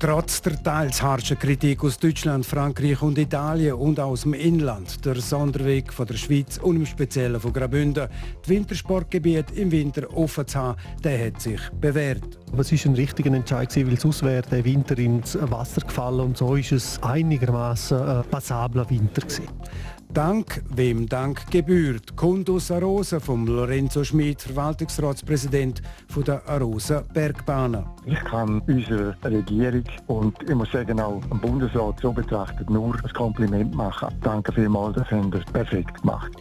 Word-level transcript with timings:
Trotz 0.00 0.40
der 0.42 0.62
teils 0.62 1.02
harschen 1.02 1.36
Kritik 1.40 1.82
aus 1.82 1.98
Deutschland, 1.98 2.46
Frankreich 2.46 3.02
und 3.02 3.18
Italien 3.18 3.74
und 3.74 3.98
aus 3.98 4.20
dem 4.20 4.34
Inland, 4.34 5.04
der 5.04 5.16
Sonderweg 5.16 5.92
von 5.92 6.06
der 6.06 6.14
Schweiz 6.14 6.56
und 6.58 6.76
im 6.76 6.86
Speziellen 6.86 7.40
von 7.40 7.52
Graubünden, 7.52 8.06
das 8.40 8.48
Wintersportgebiet 8.48 9.50
im 9.56 9.72
Winter 9.72 10.06
offen 10.16 10.46
zu 10.46 10.56
haben, 10.56 10.78
der 11.02 11.26
hat 11.26 11.42
sich 11.42 11.60
bewährt. 11.80 12.38
Es 12.56 12.72
war 12.72 12.92
ein 12.92 12.94
richtiger 12.94 13.34
Entscheid, 13.34 13.74
weil 13.76 13.98
sonst 13.98 14.22
wäre 14.22 14.48
der 14.48 14.64
Winter 14.64 14.96
ins 14.98 15.36
Wasser 15.40 15.80
gefallen 15.80 16.20
und 16.20 16.36
so 16.36 16.54
ist 16.54 16.70
es 16.70 17.02
einigermaßen 17.02 18.00
ein 18.00 18.24
passabler 18.30 18.88
Winter 18.88 19.22
gewesen. 19.22 19.48
Dank, 20.14 20.62
wem 20.74 21.06
Dank 21.06 21.50
gebührt. 21.50 22.16
Kundus 22.16 22.70
Arosa 22.70 23.20
vom 23.20 23.46
Lorenzo 23.46 24.02
Schmid, 24.02 24.40
Verwaltungsratspräsident 24.40 25.82
von 26.08 26.24
der 26.24 26.48
Arosa 26.48 27.04
Bergbahnen. 27.12 27.84
Ich 28.06 28.18
kann 28.24 28.60
unserer 28.60 29.14
Regierung 29.22 29.84
und 30.06 30.34
ich 30.42 30.54
muss 30.54 30.72
sagen 30.72 30.98
auch 30.98 31.20
dem 31.26 31.38
Bundesrat 31.40 32.00
so 32.00 32.10
betrachtet 32.10 32.70
nur 32.70 32.94
ein 32.94 33.12
Kompliment 33.12 33.74
machen. 33.74 34.08
Danke 34.22 34.50
vielmals, 34.52 34.96
das 34.96 35.10
haben 35.10 35.30
Sie 35.30 35.52
perfekt 35.52 36.00
gemacht. 36.00 36.32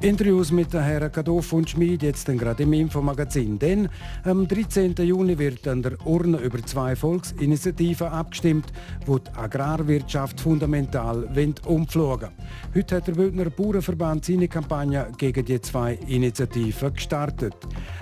Interviews 0.00 0.52
mit 0.52 0.70
den 0.74 0.82
Herren 0.82 1.10
Kadoff 1.10 1.50
und 1.54 1.70
Schmid 1.70 2.02
jetzt 2.02 2.26
gerade 2.26 2.62
im 2.62 2.74
Infomagazin. 2.74 3.58
Denn 3.58 3.88
am 4.24 4.46
13. 4.46 4.94
Juni 4.98 5.38
wird 5.38 5.66
an 5.66 5.80
der 5.80 5.92
Urne 6.06 6.36
über 6.38 6.58
zwei 6.58 6.94
Volksinitiativen 6.94 8.08
abgestimmt, 8.08 8.66
die 9.06 9.18
die 9.18 9.38
Agrarwirtschaft 9.38 10.40
fundamental 10.42 11.26
umflogen 11.64 12.28
Heute 12.74 12.96
hat 12.96 13.13
der 13.14 13.22
Bündner 13.22 13.50
Bauernverband 13.50 14.24
seine 14.24 14.48
Kampagne 14.48 15.10
gegen 15.16 15.44
die 15.44 15.60
zwei 15.60 15.94
Initiativen 16.06 16.94
gestartet. 16.94 17.54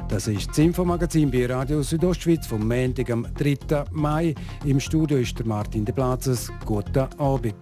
Das 0.09 0.27
ist 0.27 0.49
das 0.49 0.59
Infomagazin 0.59 1.31
bei 1.31 1.47
Radio 1.47 1.83
Südostschweiz 1.83 2.47
vom 2.47 2.67
Montag 2.67 3.11
am 3.11 3.27
3. 3.35 3.85
Mai. 3.93 4.35
Im 4.65 4.81
Studio 4.81 5.19
ist 5.19 5.39
der 5.39 5.47
Martin 5.47 5.85
de 5.85 5.95
Platzes. 5.95 6.51
Guten 6.65 7.09
Abend. 7.19 7.55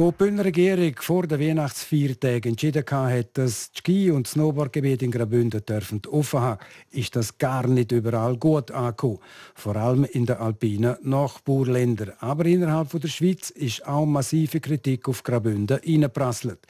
Wo 0.00 0.12
die 0.12 0.16
Bündner 0.18 0.44
Regierung 0.44 0.94
vor 1.00 1.26
der 1.26 1.40
Weihnachtsfeiertage 1.40 2.50
entschieden 2.50 2.84
hat, 2.88 3.36
dass 3.36 3.72
das 3.72 3.78
Ski- 3.78 4.12
und 4.12 4.28
Snowboardgebiet 4.28 5.02
in 5.02 5.10
Graubünden 5.10 5.60
offen 6.08 6.38
haben, 6.38 6.60
ist 6.92 7.16
das 7.16 7.36
gar 7.36 7.66
nicht 7.66 7.90
überall 7.90 8.36
gut 8.36 8.70
angekommen. 8.70 9.18
Vor 9.56 9.74
allem 9.74 10.04
in 10.04 10.24
den 10.24 10.36
alpinen 10.36 10.98
Nachbarländern. 11.02 12.12
Aber 12.20 12.46
innerhalb 12.46 12.90
der 12.90 13.08
Schweiz 13.08 13.50
ist 13.50 13.88
auch 13.88 14.06
massive 14.06 14.60
Kritik 14.60 15.08
auf 15.08 15.24
Graubünden 15.24 15.80
eingeprasselt. 15.84 16.60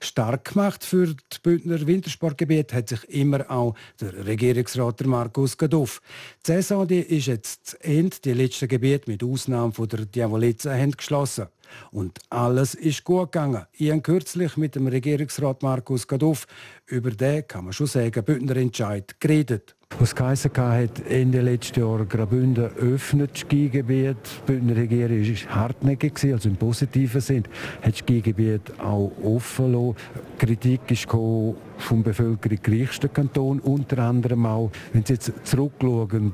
Stark 0.00 0.54
gemacht 0.54 0.82
für 0.82 1.14
das 1.28 1.40
Bündner 1.40 1.86
Wintersportgebiet 1.86 2.72
hat 2.72 2.88
sich 2.88 3.04
immer 3.10 3.50
auch 3.50 3.74
der 4.00 4.24
Regierungsrat 4.24 5.04
Markus 5.04 5.58
Gaduff. 5.58 6.00
Die 6.46 6.52
Saison 6.52 6.88
die 6.88 7.00
ist 7.00 7.26
jetzt 7.26 7.66
zu 7.66 7.84
Ende. 7.84 8.16
Die 8.24 8.32
letzten 8.32 8.66
Gebiete 8.66 9.10
mit 9.10 9.22
Ausnahme 9.22 9.74
der 9.86 10.06
Diavolezza 10.06 10.72
haben 10.72 10.92
geschlossen. 10.92 11.48
Und 11.90 12.18
alles 12.30 12.74
ist 12.74 13.04
gut 13.04 13.32
gegangen. 13.32 13.64
Ich 13.72 13.90
habe 13.90 14.00
kürzlich 14.00 14.56
mit 14.56 14.74
dem 14.74 14.86
Regierungsrat 14.86 15.62
Markus 15.62 16.06
Gaduff 16.06 16.46
über 16.86 17.10
den, 17.10 17.46
kann 17.46 17.64
man 17.64 17.72
schon 17.72 17.86
sagen, 17.86 18.24
Bündner 18.24 18.56
Entscheid 18.56 19.16
geredet. 19.20 19.74
Was 19.98 20.14
geheißen 20.14 20.52
hat, 20.56 21.00
Ende 21.08 21.40
letzten 21.40 21.80
Jahr 21.80 22.04
Graubünden 22.04 22.66
öffnet 22.76 23.32
das 23.32 23.40
Skigebiet. 23.40 24.16
Die 24.46 24.52
Bündner 24.52 24.76
Regierung 24.76 25.20
war 25.20 25.54
hartnäckig, 25.56 26.32
also 26.32 26.48
im 26.48 26.56
positiven 26.56 27.20
Sinn, 27.20 27.44
hat 27.82 27.92
das 27.94 27.98
Skigebiet 27.98 28.78
auch 28.78 29.10
offen 29.24 29.72
lassen. 29.72 29.96
Kritik 30.38 30.82
ist 30.88 31.08
vom 31.08 32.02
Bevölkerung 32.02 32.58
reichsten 32.64 33.12
Kanton, 33.12 33.58
unter 33.60 33.98
anderem 33.98 34.46
auch, 34.46 34.70
wenn 34.92 35.04
Sie 35.04 35.14
jetzt 35.14 35.32
zurückschauen, 35.42 36.32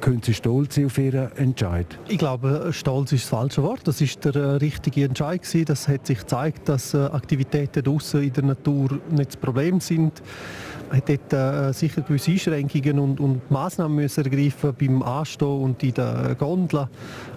können 0.00 0.22
Sie 0.22 0.34
stolz 0.34 0.74
sein 0.74 0.86
auf 0.86 0.98
Ihren 0.98 1.30
Entscheid? 1.36 1.86
Ich 2.08 2.18
glaube, 2.18 2.68
stolz 2.72 3.12
ist 3.12 3.24
das 3.24 3.30
falsche 3.30 3.62
Wort. 3.62 3.80
Das 3.84 4.00
ist 4.00 4.24
der 4.24 4.34
äh, 4.34 4.50
richtige 4.56 5.04
Entscheid 5.04 5.42
gewesen. 5.42 5.64
Das 5.64 5.88
hat 5.88 6.06
sich 6.06 6.18
gezeigt, 6.18 6.68
dass 6.68 6.94
äh, 6.94 6.98
Aktivitäten 6.98 7.82
draußen 7.82 8.22
in 8.22 8.32
der 8.32 8.44
Natur 8.44 8.98
nicht 9.10 9.28
das 9.28 9.36
Problem 9.36 9.80
sind. 9.80 10.22
Hat 10.90 11.08
dort 11.08 11.32
äh, 11.32 11.72
sicher 11.72 12.02
gewisse 12.02 12.30
Einschränkungen 12.30 12.98
und, 12.98 13.20
und 13.20 13.50
Massnahmen 13.50 13.96
müssen 13.96 14.24
ergreifen 14.24 14.74
beim 14.78 15.02
Anstehen 15.02 15.62
und 15.62 15.82
in 15.82 15.94
der 15.94 16.36
Gondel. 16.38 16.88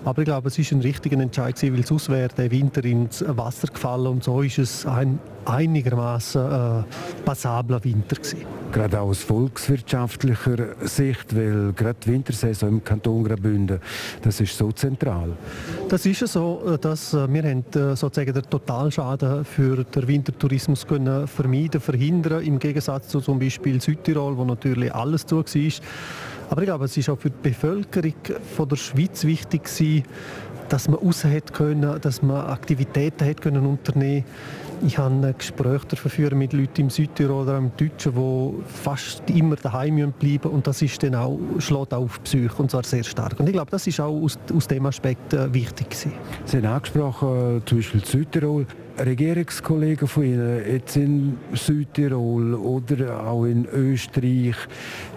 Aber 0.05 0.21
ich 0.21 0.25
glaube, 0.25 0.47
es 0.49 0.57
ist 0.57 0.71
ein 0.71 0.81
richtiger 0.81 1.19
Entscheid 1.19 1.55
gewesen, 1.55 1.75
weil 1.75 1.85
sonst 1.85 2.09
wäre 2.09 2.29
der 2.29 2.51
Winter 2.51 2.83
ins 2.85 3.23
Wasser 3.27 3.67
gefallen 3.67 4.07
und 4.07 4.23
so 4.23 4.41
ist 4.41 4.59
es 4.59 4.85
ein 4.85 5.19
einigermaßen 5.45 6.41
äh, 6.41 6.83
passabler 7.25 7.83
Winter 7.83 8.15
gewesen. 8.15 8.45
Gerade 8.71 9.01
aus 9.01 9.23
volkswirtschaftlicher 9.23 10.75
Sicht, 10.81 11.35
weil 11.35 11.73
gerade 11.73 11.97
die 12.05 12.11
Wintersaison 12.11 12.69
im 12.69 12.83
Kanton 12.83 13.23
Graubünden, 13.23 13.79
das 14.21 14.39
ist 14.41 14.55
so 14.55 14.71
zentral. 14.71 15.31
Das 15.87 16.05
ist 16.05 16.27
so, 16.27 16.61
äh, 16.67 16.77
dass 16.77 17.13
äh, 17.13 17.31
wir 17.33 17.43
haben 17.43 17.65
äh, 17.73 17.95
sozusagen 17.95 18.33
den 18.33 18.43
Totalschaden 18.43 19.43
für 19.43 19.83
den 19.83 20.07
Wintertourismus 20.07 20.85
können 20.85 21.27
vermeiden, 21.27 21.81
verhindern, 21.81 22.43
im 22.43 22.59
Gegensatz 22.59 23.07
zu 23.07 23.19
zum 23.21 23.38
Beispiel 23.39 23.81
Südtirol, 23.81 24.37
wo 24.37 24.45
natürlich 24.45 24.93
alles 24.93 25.25
zu 25.25 25.37
war. 25.37 25.43
Aber 26.49 26.61
ich 26.61 26.67
glaube, 26.67 26.85
es 26.85 26.97
ist 26.97 27.09
auch 27.09 27.19
für 27.19 27.29
die 27.29 27.49
Bevölkerung 27.49 28.13
von 28.55 28.69
der 28.69 28.75
Schweiz 28.75 29.23
wichtig 29.23 29.65
gewesen, 29.65 30.03
dass 30.67 30.87
man 30.87 30.99
raus 30.99 31.23
hat 31.23 31.53
können, 31.53 31.99
dass 32.01 32.21
man 32.21 32.45
Aktivitäten 32.45 33.27
hat 33.27 33.41
können 33.41 33.65
unternehmen 33.65 34.23
ich 34.85 34.97
habe 34.97 35.33
Gespräche 35.37 35.95
verführen 35.95 36.37
mit 36.37 36.53
Leuten 36.53 36.81
im 36.81 36.89
Südtirol 36.89 37.43
oder 37.43 37.57
im 37.57 37.71
Deutschen, 37.75 38.13
die 38.13 38.63
fast 38.65 39.29
immer 39.29 39.55
daheim 39.55 40.13
bleiben 40.17 40.49
und 40.49 40.67
das 40.67 40.81
ist 40.81 41.03
dann 41.03 41.15
auch, 41.15 41.37
schlägt 41.59 41.93
auch 41.93 42.03
auf 42.03 42.19
die 42.19 42.23
Psyche 42.23 42.55
und 42.61 42.71
zwar 42.71 42.83
sehr 42.83 43.03
stark. 43.03 43.39
Und 43.39 43.47
ich 43.47 43.53
glaube, 43.53 43.71
das 43.71 43.85
ist 43.87 43.99
auch 43.99 44.13
aus, 44.21 44.39
aus 44.55 44.67
dem 44.67 44.85
Aspekt 44.85 45.33
äh, 45.33 45.53
wichtig 45.53 45.89
gewesen. 45.89 46.13
Sie 46.45 46.57
haben 46.57 46.65
angesprochen, 46.65 47.57
äh, 47.57 47.65
zum 47.65 47.77
Beispiel 47.79 48.05
Südtirol. 48.05 48.65
Regierungskollegen 49.05 50.07
von 50.07 50.23
Ihnen, 50.23 50.61
jetzt 50.67 50.97
in 50.97 51.37
Südtirol 51.53 52.53
oder 52.53 53.23
auch 53.25 53.45
in 53.45 53.65
Österreich, 53.65 54.55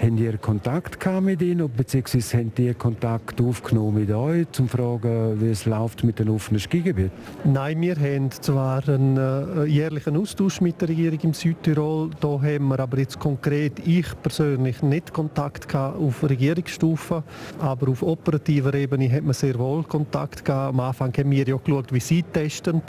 haben 0.01 0.17
die 0.17 0.31
Kontakt 0.41 0.99
mit 1.21 1.43
Ihnen, 1.43 1.69
beziehungsweise 1.69 2.39
haben 2.39 2.53
die 2.57 2.73
Kontakt 2.75 3.41
aufgenommen 3.41 4.01
mit 4.01 4.11
euch, 4.11 4.47
um 4.47 4.53
zu 4.53 4.67
fragen, 4.69 5.41
wie 5.41 5.51
es 5.51 5.67
läuft 5.67 6.05
mit 6.05 6.19
den 6.21 6.29
offenen 6.29 6.61
Skigebieten? 6.61 7.11
Nein, 7.45 7.81
wir 7.81 7.97
haben 7.97 8.31
zwar 8.31 8.89
einen 8.89 9.17
äh, 9.17 9.65
jährlichen 9.65 10.17
Austausch 10.17 10.61
mit 10.61 10.81
der 10.81 10.89
Regierung 10.89 11.19
im 11.23 11.35
Südtirol, 11.35 12.11
da 12.21 12.41
haben 12.41 12.69
wir 12.69 12.79
aber 12.79 12.99
jetzt 12.99 13.19
konkret, 13.19 13.85
ich 13.85 14.07
persönlich, 14.23 14.83
nicht 14.83 15.13
Kontakt 15.13 15.69
gehabt 15.69 15.99
auf 15.99 16.23
Regierungsstufe, 16.23 17.25
aber 17.59 17.91
auf 17.91 18.03
operativer 18.03 18.75
Ebene 18.75 19.11
hat 19.11 19.25
man 19.25 19.35
sehr 19.35 19.59
wohl 19.59 19.83
Kontakt 19.83 20.45
gehabt. 20.45 20.75
Am 20.75 20.81
Anfang 20.81 21.13
haben 21.17 21.31
wir 21.31 21.47
ja 21.47 21.57
geschaut, 21.57 21.93
wie 21.93 22.01
sie 22.01 22.23
testen. 22.23 22.81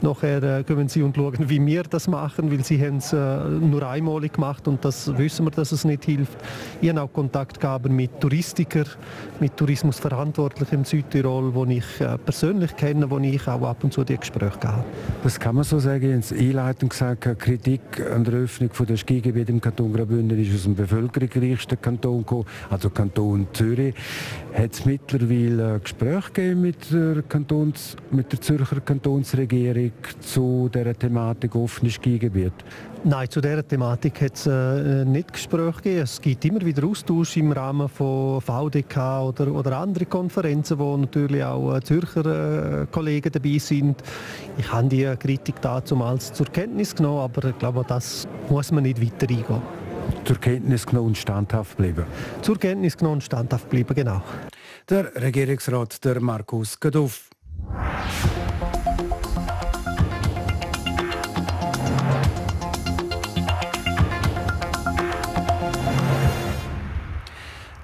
Nachher 0.00 0.27
nachher 0.28 0.58
äh, 0.58 0.64
kommen 0.64 0.88
sie 0.88 1.02
und 1.02 1.16
schauen, 1.16 1.48
wie 1.48 1.64
wir 1.64 1.82
das 1.84 2.08
machen, 2.08 2.50
weil 2.50 2.64
sie 2.64 2.80
haben 2.84 2.98
es 2.98 3.12
äh, 3.12 3.16
nur 3.16 3.82
einmalig 3.88 4.34
gemacht 4.34 4.68
und 4.68 4.84
das 4.84 5.16
wissen 5.16 5.46
wir, 5.46 5.50
dass 5.50 5.72
es 5.72 5.84
nicht 5.84 6.04
hilft. 6.04 6.38
Ich 6.80 6.88
habe 6.88 7.02
auch 7.02 7.12
Kontakt 7.12 7.60
gehabt 7.60 7.88
mit 7.88 8.20
Touristikern, 8.20 8.86
mit 9.40 9.56
Tourismusverantwortlichen 9.56 10.78
im 10.78 10.84
Südtirol, 10.84 11.52
die 11.66 11.78
ich 11.78 12.00
äh, 12.00 12.18
persönlich 12.18 12.74
kenne, 12.76 13.10
wo 13.10 13.18
ich 13.18 13.46
auch 13.46 13.62
ab 13.62 13.84
und 13.84 13.92
zu 13.92 14.04
die 14.04 14.16
Gespräche 14.16 14.58
gehabt 14.58 14.84
Das 15.22 15.38
kann 15.38 15.54
man 15.54 15.64
so 15.64 15.78
sagen. 15.78 16.10
In 16.10 16.20
der 16.20 16.38
Einleitung 16.38 16.88
gesagt, 16.88 17.38
Kritik 17.38 17.80
an 18.14 18.24
der 18.24 18.34
Öffnung 18.34 18.70
der 18.86 18.96
Skigebiete 18.96 19.52
im 19.52 19.60
Kanton 19.60 19.92
Graubünden 19.92 20.38
ist 20.38 20.54
aus 20.54 20.62
dem 20.64 20.74
bevölkerungsreichsten 20.74 21.80
Kanton 21.80 22.18
gekommen, 22.18 22.46
also 22.70 22.90
Kanton 22.90 23.46
Zürich. 23.52 23.94
Hat 24.54 24.72
es 24.72 24.84
mittlerweile 24.84 25.80
Gespräche 25.80 26.32
gegeben 26.32 26.60
mit 26.62 26.92
der, 26.92 27.22
Kantons, 27.22 27.96
mit 28.10 28.32
der 28.32 28.40
Zürcher 28.40 28.80
Kantonsregierung 28.80 29.92
zu 30.20 30.70
dieser 30.72 30.98
Thematik 30.98 31.54
offenes 31.54 31.94
Skigebiet? 31.94 32.52
Nein, 33.04 33.30
zu 33.30 33.40
dieser 33.40 33.66
Thematik 33.66 34.20
hat 34.22 34.34
es 34.34 34.46
äh, 34.46 35.04
nicht 35.04 35.32
Gespräche 35.32 35.72
gegeben. 35.72 36.02
Es 36.02 36.20
gibt 36.20 36.44
immer 36.44 36.60
wieder 36.60 36.84
Austausch 36.84 37.36
im 37.36 37.52
Rahmen 37.52 37.88
von 37.88 38.40
VDK 38.40 39.22
oder, 39.22 39.52
oder 39.52 39.78
anderen 39.78 40.08
Konferenzen, 40.08 40.78
wo 40.78 40.96
natürlich 40.96 41.44
auch 41.44 41.76
äh, 41.76 41.80
Zürcher 41.80 42.82
äh, 42.82 42.86
Kollegen 42.90 43.30
dabei 43.30 43.58
sind. 43.58 44.02
Ich 44.58 44.72
habe 44.72 44.88
die 44.88 45.04
Kritik 45.16 45.60
damals 45.60 46.32
zur 46.32 46.46
Kenntnis 46.46 46.94
genommen, 46.94 47.20
aber 47.20 47.48
ich 47.48 47.58
glaube, 47.58 47.84
das 47.86 48.26
muss 48.50 48.72
man 48.72 48.82
nicht 48.82 49.00
weiter 49.00 49.28
eingehen. 49.30 49.62
Zur 50.24 50.38
Kenntnis 50.38 50.84
genommen 50.84 51.08
und 51.08 51.18
standhaft 51.18 51.76
bleiben? 51.76 52.04
Zur 52.42 52.58
Kenntnis 52.58 52.96
genommen 52.96 53.16
und 53.16 53.22
standhaft 53.22 53.70
bleiben, 53.70 53.94
genau. 53.94 54.22
Der 54.90 55.14
Regierungsrat 55.14 56.04
der 56.04 56.20
Markus 56.20 56.78
Gaduff. 56.80 57.30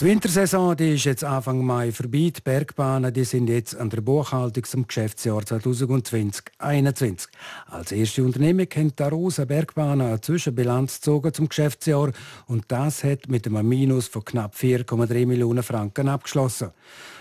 Die 0.00 0.06
Wintersaison 0.06 0.76
die 0.76 0.94
ist 0.94 1.04
jetzt 1.04 1.22
Anfang 1.22 1.64
Mai 1.64 1.92
vorbei. 1.92 2.32
Die 2.36 2.40
Bergbahnen 2.42 3.12
die 3.14 3.22
sind 3.22 3.46
jetzt 3.48 3.76
an 3.76 3.90
der 3.90 4.00
Buchhaltung 4.00 4.64
zum 4.64 4.88
Geschäftsjahr 4.88 5.42
2020-2021. 5.42 7.28
Als 7.68 7.92
erste 7.92 8.24
Unternehmung 8.24 8.66
haben 8.74 8.96
die 8.96 9.02
Arosa 9.04 9.44
Bergbahnen 9.44 10.08
eine 10.08 10.20
Zwischenbilanz 10.20 10.96
gezogen 10.96 11.32
zum 11.32 11.48
Geschäftsjahr 11.48 12.10
und 12.48 12.64
das 12.68 13.04
hat 13.04 13.28
mit 13.28 13.46
einem 13.46 13.68
Minus 13.68 14.08
von 14.08 14.24
knapp 14.24 14.56
4,3 14.56 15.26
Millionen 15.26 15.62
Franken 15.62 16.08
abgeschlossen. 16.08 16.72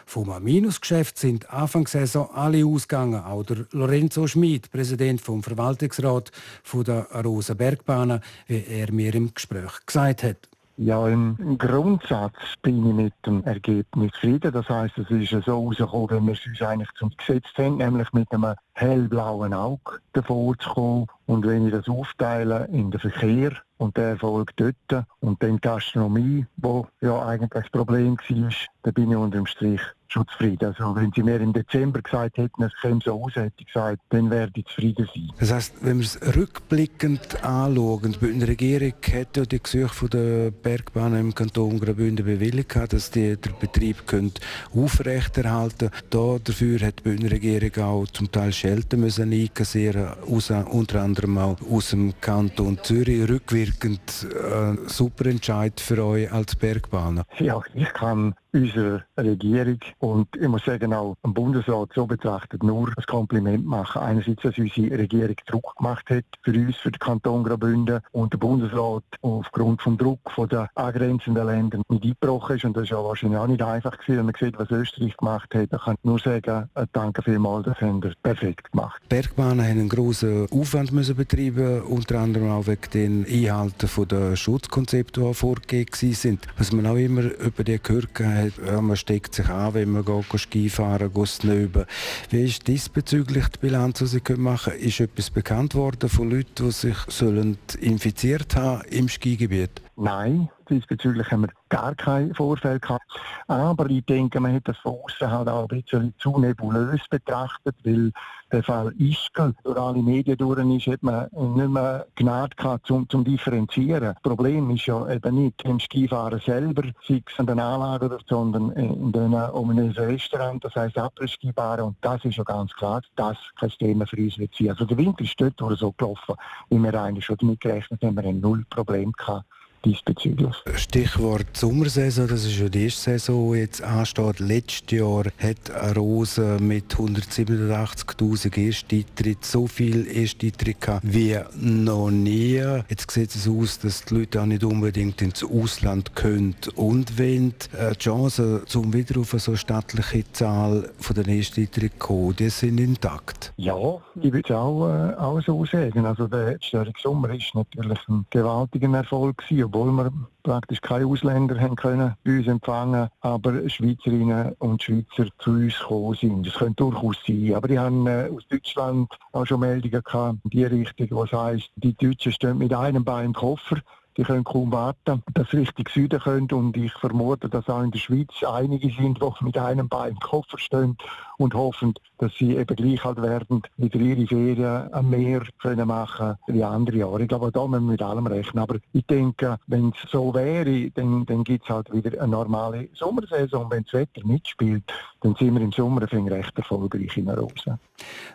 Vom 0.08 0.34
Minusgeschäft 0.44 1.20
sind 1.20 1.48
Anfangssaison 1.52 2.32
alle 2.34 2.66
ausgegangen. 2.66 3.24
Auch 3.24 3.44
der 3.44 3.68
Lorenzo 3.70 4.26
Schmid, 4.26 4.72
Präsident 4.72 5.22
vom 5.22 5.44
Verwaltungsrat 5.44 6.32
der 6.74 7.12
Arosa 7.12 7.54
Bergbahnen, 7.54 8.22
wie 8.48 8.66
er 8.68 8.92
mir 8.92 9.14
im 9.14 9.32
Gespräch 9.32 9.86
gesagt 9.86 10.24
hat. 10.24 10.53
Ja, 10.76 11.08
im 11.08 11.60
Grundsatz 11.60 12.56
bin 12.64 12.88
ich 12.88 12.94
mit 12.96 13.14
dem 13.28 13.44
Ergebnis 13.44 14.12
zufrieden. 14.14 14.52
Das 14.52 14.68
heißt, 14.68 14.98
es 14.98 15.10
ist 15.12 15.46
so 15.46 15.68
rausgekommen, 15.68 16.24
wie 16.24 16.28
wir 16.28 16.34
es 16.34 16.48
uns 16.48 16.62
eigentlich 16.64 16.90
zum 16.98 17.12
Gesetz 17.16 17.46
haben, 17.60 17.78
nämlich 17.78 18.12
mit 18.12 18.32
einem 18.32 18.56
hellblauen 18.74 19.54
Auge 19.54 20.00
davor 20.14 20.58
zu 20.58 20.70
kommen. 20.72 21.08
Und 21.28 21.46
wenn 21.46 21.68
ich 21.68 21.74
das 21.74 21.88
aufteile 21.88 22.68
in 22.72 22.90
den 22.90 23.00
Verkehr 23.00 23.52
und 23.78 23.96
der 23.98 24.10
Erfolg 24.10 24.52
dort 24.56 25.06
und 25.20 25.44
dann 25.44 25.58
die 25.58 25.62
Gastronomie, 25.62 26.48
wo 26.58 26.88
ja 27.02 27.24
eigentlich 27.24 27.52
das 27.52 27.70
Problem 27.70 28.18
war, 28.18 28.50
dann 28.82 28.94
bin 28.96 29.12
ich 29.12 29.18
unter 29.18 29.38
dem 29.38 29.46
Strich 29.46 29.82
schon 30.14 30.28
zufrieden. 30.28 30.66
Also 30.66 30.96
wenn 30.96 31.12
Sie 31.14 31.24
mir 31.24 31.42
im 31.42 31.54
Dezember 31.54 32.02
gesagt 32.02 32.38
hätten, 32.38 32.64
es 32.64 32.72
käme 32.82 33.00
so 33.04 33.24
aus, 33.24 33.36
hätte 33.36 33.54
ich 33.58 33.68
gesagt, 33.68 34.00
dann 34.10 34.30
werde 34.30 34.54
ich 34.56 34.66
zufrieden 34.66 35.10
sein. 35.14 35.30
Das 35.40 35.52
heisst, 35.52 35.74
wenn 35.82 35.98
wir 35.98 36.06
es 36.06 36.20
rückblickend 36.36 37.44
anschauen, 37.44 38.16
die 38.22 38.44
Regierung 38.44 38.94
hat 39.14 39.38
ja 39.38 39.46
die 39.46 39.62
Gesuche 39.62 40.10
der 40.10 40.52
Bergbahnen 40.52 41.20
im 41.20 41.36
Kanton 41.36 41.80
Graubünden 41.80 42.26
bewilligt, 42.26 42.76
dass 42.94 43.12
die 43.12 43.36
den 43.36 43.54
Betrieb 43.60 44.08
können 44.08 44.34
aufrechterhalten 44.76 45.90
können. 46.10 46.42
Dafür 46.44 46.80
hat 46.80 47.00
die 47.00 47.04
Bündner 47.04 47.32
Regierung 47.32 47.84
auch 47.84 48.08
zum 48.08 48.32
Teil 48.32 48.54
Schelten 48.54 49.00
müssen 49.00 49.34
einkassieren 49.34 50.12
müssen, 50.28 50.64
unter 50.66 51.02
anderem 51.02 51.38
auch 51.38 51.58
aus 51.70 51.90
dem 51.90 52.14
Kanton 52.22 52.78
Zürich. 52.84 53.28
Rückwirkend 53.28 54.02
ein 54.34 54.78
äh, 54.78 54.90
super 54.90 55.26
Entscheid 55.26 55.80
für 55.80 56.04
euch 56.04 56.32
als 56.32 56.56
Bergbahnen. 56.56 57.24
Ja, 57.40 57.62
ich 57.74 57.92
kann 57.94 58.36
unserer 58.54 59.04
Regierung 59.18 59.80
und 60.00 60.28
ich 60.40 60.48
muss 60.48 60.66
sagen 60.66 60.94
auch 60.94 61.16
dem 61.26 61.34
Bundesrat 61.34 61.90
so 61.94 62.06
betrachtet 62.06 62.64
nur 62.64 62.88
ein 62.88 63.04
Kompliment 63.08 63.66
machen. 63.66 64.02
Einerseits, 64.02 64.44
dass 64.44 64.58
unsere 64.58 64.98
Regierung 64.98 65.36
Druck 65.48 65.76
gemacht 65.78 66.10
hat 66.10 66.26
für 66.44 66.54
uns, 66.54 66.78
für 66.78 66.92
den 66.92 67.00
Kanton 67.00 67.44
Graubünden 67.44 68.02
und 68.12 68.34
der 68.34 68.38
Bundesrat 68.38 69.04
aufgrund 69.22 69.82
vom 69.82 69.98
Druck 69.98 70.32
von 70.32 70.48
den 70.50 70.68
angrenzenden 70.76 71.46
Ländern 71.46 71.82
nicht 71.90 72.04
eingebrochen 72.04 72.58
ist 72.58 72.66
und 72.66 72.78
das 72.78 72.84
ist 72.84 72.90
ja 72.92 73.04
wahrscheinlich 73.04 73.40
auch 73.40 73.48
nicht 73.48 73.62
einfach 73.62 73.98
gewesen, 73.98 74.18
wenn 74.18 74.26
man 74.26 74.36
sieht, 74.40 74.60
was 74.60 74.70
Österreich 74.72 75.18
gemacht 75.18 75.54
hat. 75.56 75.74
Da 75.74 75.78
kann 75.78 75.96
ich 75.96 76.04
nur 76.04 76.20
sagen, 76.20 76.70
äh, 76.76 76.86
danke 76.94 77.24
vielmals, 77.24 77.66
das 77.66 77.82
haben 77.82 78.04
wir 78.04 78.14
perfekt 78.22 78.72
gemacht. 78.72 79.02
Bergbahnen 79.10 79.66
haben 79.66 79.80
einen 79.80 79.90
grossen 79.90 80.48
Aufwand 80.52 80.92
müssen 80.92 81.16
betreiben, 81.16 81.82
unter 81.82 82.20
anderem 82.20 82.52
auch 82.52 82.68
wegen 82.68 82.92
den 82.94 83.26
Einhalten 83.26 83.90
der 84.08 84.36
Schutzkonzepte, 84.36 85.22
die 85.22 85.34
vorgegeben 85.34 86.14
sind. 86.14 86.48
Was 86.58 86.72
man 86.72 86.86
auch 86.86 86.96
immer 86.96 87.24
über 87.24 87.64
die 87.64 87.82
gehört 87.82 88.20
hat, 88.20 88.43
ja, 88.66 88.82
man 88.82 88.98
steckt 88.98 89.36
sich 89.36 89.50
an, 89.50 89.74
wenn 89.74 89.92
man 89.92 90.06
geht, 90.06 90.26
Skifahren 90.40 91.14
geht, 91.14 91.28
snöben. 91.28 91.86
Wie 92.30 92.44
ist 92.44 92.68
diesbezüglich 92.68 93.48
die 93.50 93.60
Bilanz, 93.60 94.00
die 94.00 94.06
Sie 94.08 94.22
machen 94.38 94.74
können? 94.74 94.84
Ist 94.84 95.00
etwas 95.00 95.30
bekannt 95.30 95.76
worden 95.76 96.10
von 96.10 96.30
Leuten, 96.30 96.66
die 96.66 96.72
sich 96.72 96.98
sollen 97.08 97.58
infiziert 97.80 98.56
haben 98.56 98.84
im 98.90 99.10
Skigebiet? 99.10 99.82
Nein, 99.96 100.50
diesbezüglich 100.70 101.30
haben 101.32 101.42
wir 101.42 101.50
gar 101.70 101.94
keinen 101.96 102.34
Vorfall 102.34 102.80
gehabt. 102.80 103.06
Aber 103.48 103.90
ich 103.90 104.04
denke, 104.06 104.40
man 104.40 104.56
hat 104.56 104.68
das 104.68 104.78
von 104.78 104.96
außen 105.04 105.30
halt 105.30 105.48
auch 105.48 105.70
ein 105.70 105.82
bisschen 105.82 106.14
zu 106.18 106.40
nebulös 106.40 107.02
betrachtet, 107.10 107.76
weil 107.84 108.12
der 108.54 108.64
Fall 108.64 108.94
Ischgl 109.00 109.54
durch 109.64 109.78
alle 109.78 110.02
Medien 110.02 110.38
durch 110.38 110.60
ist, 110.60 110.88
hat 110.88 111.04
man 111.04 111.28
nicht 111.32 111.70
mehr 111.70 112.06
Gnade 112.16 112.56
gehabt, 112.56 112.86
zum, 112.86 113.10
zum 113.10 113.24
differenzieren. 113.24 114.14
Das 114.14 114.22
Problem 114.22 114.70
ist 114.70 114.86
ja 114.86 115.10
eben 115.10 115.36
nicht 115.36 115.62
im 115.64 115.80
Skifahren 115.80 116.40
selber, 116.40 116.84
sei 117.06 117.24
es 117.26 117.40
an 117.40 117.48
den 117.48 117.60
Anlagen, 117.60 118.16
sondern 118.30 118.72
in 118.72 119.12
den 119.12 119.34
ominösen 119.34 120.06
Restaurant, 120.06 120.64
das 120.64 120.76
heisst 120.76 120.98
Après-Skifahren. 120.98 121.88
Und 121.88 121.98
das 122.02 122.24
ist 122.24 122.38
ja 122.38 122.44
ganz 122.44 122.72
klar, 122.74 123.02
dass 123.16 123.38
das 123.38 123.38
kein 123.60 123.88
Thema 123.88 124.06
für 124.06 124.18
uns 124.18 124.38
wird 124.38 124.54
sein. 124.56 124.70
Also 124.70 124.86
der 124.86 124.98
Winter 124.98 125.24
ist 125.24 125.40
dort 125.40 125.56
so 125.80 125.92
gelaufen, 125.92 126.36
wie 126.70 126.78
wir 126.78 126.94
eigentlich 126.94 127.26
schon 127.26 127.38
damit 127.40 127.60
gerechnet 127.60 128.04
haben, 128.04 128.16
wir 128.16 128.34
null 128.34 128.64
Problem 128.70 129.12
gehabt 129.14 129.46
diesbezüglich. 129.84 130.56
Stichwort 130.76 131.46
Sommersaison, 131.54 132.28
das 132.28 132.46
ist 132.46 132.60
ja 132.60 132.70
die 132.70 132.86
erste 132.86 133.02
Saison, 133.02 133.54
die 133.54 133.60
jetzt 133.60 133.82
ansteht. 133.82 134.40
Letztes 134.40 134.98
Jahr 135.00 135.26
hat 135.38 135.96
Rose 135.96 136.58
mit 136.60 136.94
187'000 136.96 138.66
Ersteintritten 138.66 139.44
so 139.44 139.68
viel 139.68 140.08
Ersteintritte 140.08 140.74
gehabt 140.80 141.04
wie 141.04 141.38
noch 141.60 142.10
nie. 142.12 142.64
Jetzt 142.90 143.12
sieht 143.12 143.36
es 143.36 143.48
aus, 143.48 143.80
dass 143.80 144.06
die 144.06 144.16
Leute 144.16 144.42
auch 144.42 144.46
nicht 144.46 144.64
unbedingt 144.64 145.22
ins 145.22 145.44
Ausland 145.44 146.16
können 146.16 146.56
und 146.76 147.18
wenn 147.18 147.54
äh, 147.78 147.94
die 147.94 148.00
Chancen, 148.00 148.62
um 148.76 148.94
wieder 148.94 149.20
auf 149.20 149.34
eine 149.34 149.40
so 149.40 149.56
stattliche 149.56 150.24
Zahl 150.32 150.90
von 151.00 151.16
den 151.16 151.30
Ersteintritten 151.38 152.00
zu 152.00 152.08
kommen, 152.08 152.36
die 152.36 152.50
sind 152.50 152.80
intakt. 152.80 153.54
Ja, 153.58 153.76
ich 154.16 154.32
würde 154.32 154.42
es 154.46 154.56
auch, 154.56 154.88
äh, 154.88 155.16
auch 155.16 155.42
so 155.42 155.66
sagen. 155.66 156.06
Also 156.06 156.28
der 156.28 156.58
Störung 156.62 156.94
Sommer 157.02 157.34
ist 157.34 157.54
natürlich 157.54 158.00
ein 158.08 158.26
gewaltiger 158.30 158.94
Erfolg 158.94 159.38
gewesen, 159.38 159.73
obwohl 159.74 159.92
wir 159.92 160.12
praktisch 160.44 160.82
keine 160.82 161.08
Ausländer 161.08 161.60
haben 161.60 161.76
können 161.76 162.16
bei 162.24 162.38
uns 162.38 162.48
empfangen, 162.48 163.10
aber 163.22 163.68
Schweizerinnen 163.68 164.54
und 164.60 164.84
Schweizer 164.84 165.28
zu 165.40 165.52
uns 165.52 165.80
gekommen 165.80 166.16
sind. 166.16 166.48
Das 166.48 166.54
könnte 166.54 166.84
durchaus 166.84 167.18
sein. 167.26 167.56
Aber 167.56 167.68
die 167.68 167.80
haben 167.80 168.06
äh, 168.06 168.30
aus 168.32 168.48
Deutschland 168.48 169.12
auch 169.32 169.46
schon 169.46 169.62
Meldungen 169.62 170.04
gehabt, 170.04 170.38
in 170.44 170.50
die 170.50 170.66
Richtung, 170.66 171.08
was 171.12 171.32
heisst, 171.32 171.72
die 171.76 171.96
Deutschen 171.96 172.32
stehen 172.32 172.60
mit 172.60 172.74
einem 172.74 173.04
Bein 173.04 173.28
im 173.28 173.34
Koffer 173.34 173.78
die 174.18 174.24
können 174.24 174.44
kaum 174.44 174.72
warten, 174.72 175.24
dass 175.34 175.50
sie 175.50 175.58
Richtung 175.58 175.88
Süden 175.94 176.20
können. 176.20 176.52
Und 176.52 176.78
ich 176.78 176.94
vermute, 176.94 177.50
dass 177.50 177.70
auch 177.70 177.82
in 177.82 177.92
der 177.92 178.00
Schweiz 178.00 178.30
einige 178.48 178.90
sind, 178.90 179.22
die 179.22 179.44
mit 179.44 179.58
einem 179.58 179.90
Bein 179.90 180.12
im 180.12 180.20
Koffer 180.20 180.58
stehen 180.58 180.98
und 181.38 181.54
hoffen, 181.54 181.94
dass 182.20 182.34
sie 182.36 182.56
eben 182.56 182.76
gleich 182.76 183.04
halt 183.04 183.22
werden, 183.22 183.64
wieder 183.78 184.00
ihre 184.00 184.28
Ferien 184.28 184.94
am 184.94 185.10
Meer 185.10 185.44
können 185.62 185.88
machen 185.88 186.38
wie 186.48 186.64
andere 186.64 186.98
Jahre. 186.98 187.22
Ich 187.24 187.28
glaube, 187.28 187.52
da 187.52 187.68
müssen 187.68 187.86
wir 187.86 187.92
mit 187.92 188.02
allem 188.02 188.28
rechnen. 188.28 188.64
Aber 188.64 188.78
ich 188.94 189.06
denke, 189.06 189.58
wenn 189.68 189.90
es 189.90 190.12
so 190.12 190.34
wäre, 190.34 190.92
dann, 190.92 191.26
dann 191.26 191.44
gibt 191.44 191.64
es 191.66 191.70
halt 191.70 191.92
wieder 191.94 192.22
eine 192.22 192.32
normale 192.32 192.90
Sommersaison. 192.94 193.70
Wenn 193.70 193.84
das 193.84 193.94
Wetter 193.94 194.26
mitspielt, 194.26 194.84
dann 195.22 195.36
sind 195.36 195.54
wir 195.54 195.62
im 195.62 195.72
Sommer 195.72 196.02
recht 196.12 196.58
erfolgreich 196.58 197.18
in 197.18 197.30
Arosa. 197.30 197.80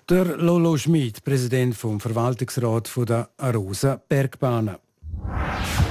Der 0.09 0.37
Lolo 0.37 0.76
Schmid, 0.76 1.25
Präsident 1.25 1.75
vom 1.75 2.00
Verwaltungsrat 2.00 2.91
der 3.09 3.29
Arosa 3.37 4.00
Bergbahnen. 4.09 4.76
you 5.28 5.88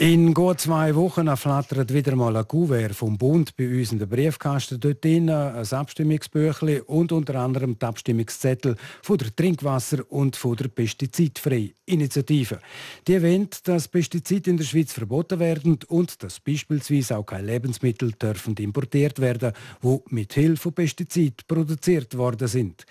In 0.00 0.32
gut 0.32 0.60
zwei 0.60 0.94
Wochen 0.94 1.36
flattert 1.36 1.92
wieder 1.92 2.14
mal 2.14 2.36
ein 2.36 2.46
Kuvert 2.46 2.94
vom 2.94 3.18
Bund 3.18 3.56
bei 3.56 3.66
uns 3.66 3.90
in 3.90 3.98
den 3.98 4.08
Briefkasten. 4.08 4.78
Dort 4.78 5.04
drin 5.04 5.28
ein 5.28 5.66
Abstimmungsbüchlein 5.66 6.82
und 6.82 7.10
unter 7.10 7.34
anderem 7.34 7.76
die 7.76 7.84
Abstimmungszettel 7.84 8.76
von 9.02 9.18
der 9.18 9.34
Trinkwasser- 9.34 10.08
und 10.08 10.36
von 10.36 10.54
der 10.54 10.68
Pestizidfreie 10.68 11.72
Initiative. 11.86 12.60
Die 13.08 13.14
erwähnt, 13.14 13.66
dass 13.66 13.88
Pestizide 13.88 14.50
in 14.50 14.56
der 14.58 14.66
Schweiz 14.66 14.92
verboten 14.92 15.40
werden 15.40 15.80
und 15.88 16.22
dass 16.22 16.38
beispielsweise 16.38 17.16
auch 17.16 17.26
keine 17.26 17.48
Lebensmittel 17.48 18.12
dürfen 18.12 18.54
importiert 18.54 19.18
werden, 19.18 19.52
die 19.82 19.98
mit 20.10 20.32
Hilfe 20.32 20.62
von 20.62 20.74
Pestizid 20.74 21.44
produziert 21.48 22.16
worden 22.16 22.46
sind. 22.46 22.86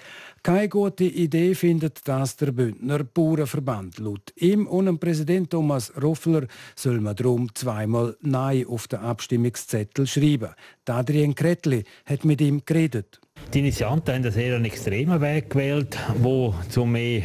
Keine 0.47 0.69
gute 0.69 1.03
Idee 1.03 1.55
findet 1.55 2.07
das 2.07 2.37
der 2.37 2.53
Bündner 2.53 3.03
Bauernverband. 3.03 3.99
Laut 3.99 4.31
ihm 4.37 4.65
und 4.65 4.85
dem 4.85 4.97
Präsident 4.97 5.49
Thomas 5.49 5.91
Roffler 6.01 6.47
soll 6.73 7.01
man 7.01 7.17
darum 7.17 7.53
zweimal 7.53 8.15
Nein 8.21 8.65
auf 8.65 8.87
den 8.87 8.99
Abstimmungszettel 8.99 10.07
schreiben. 10.07 10.51
Adrien 10.87 11.35
Kretli 11.35 11.83
hat 12.05 12.23
mit 12.23 12.39
ihm 12.39 12.61
geredet. 12.65 13.19
Die 13.53 13.59
Initianten 13.59 14.15
haben 14.15 14.23
einen 14.23 14.31
sehr 14.31 14.55
extremen 14.61 15.19
Weg 15.19 15.49
gewählt, 15.49 15.97
der 16.23 16.53
zu 16.69 16.85
mehr 16.85 17.23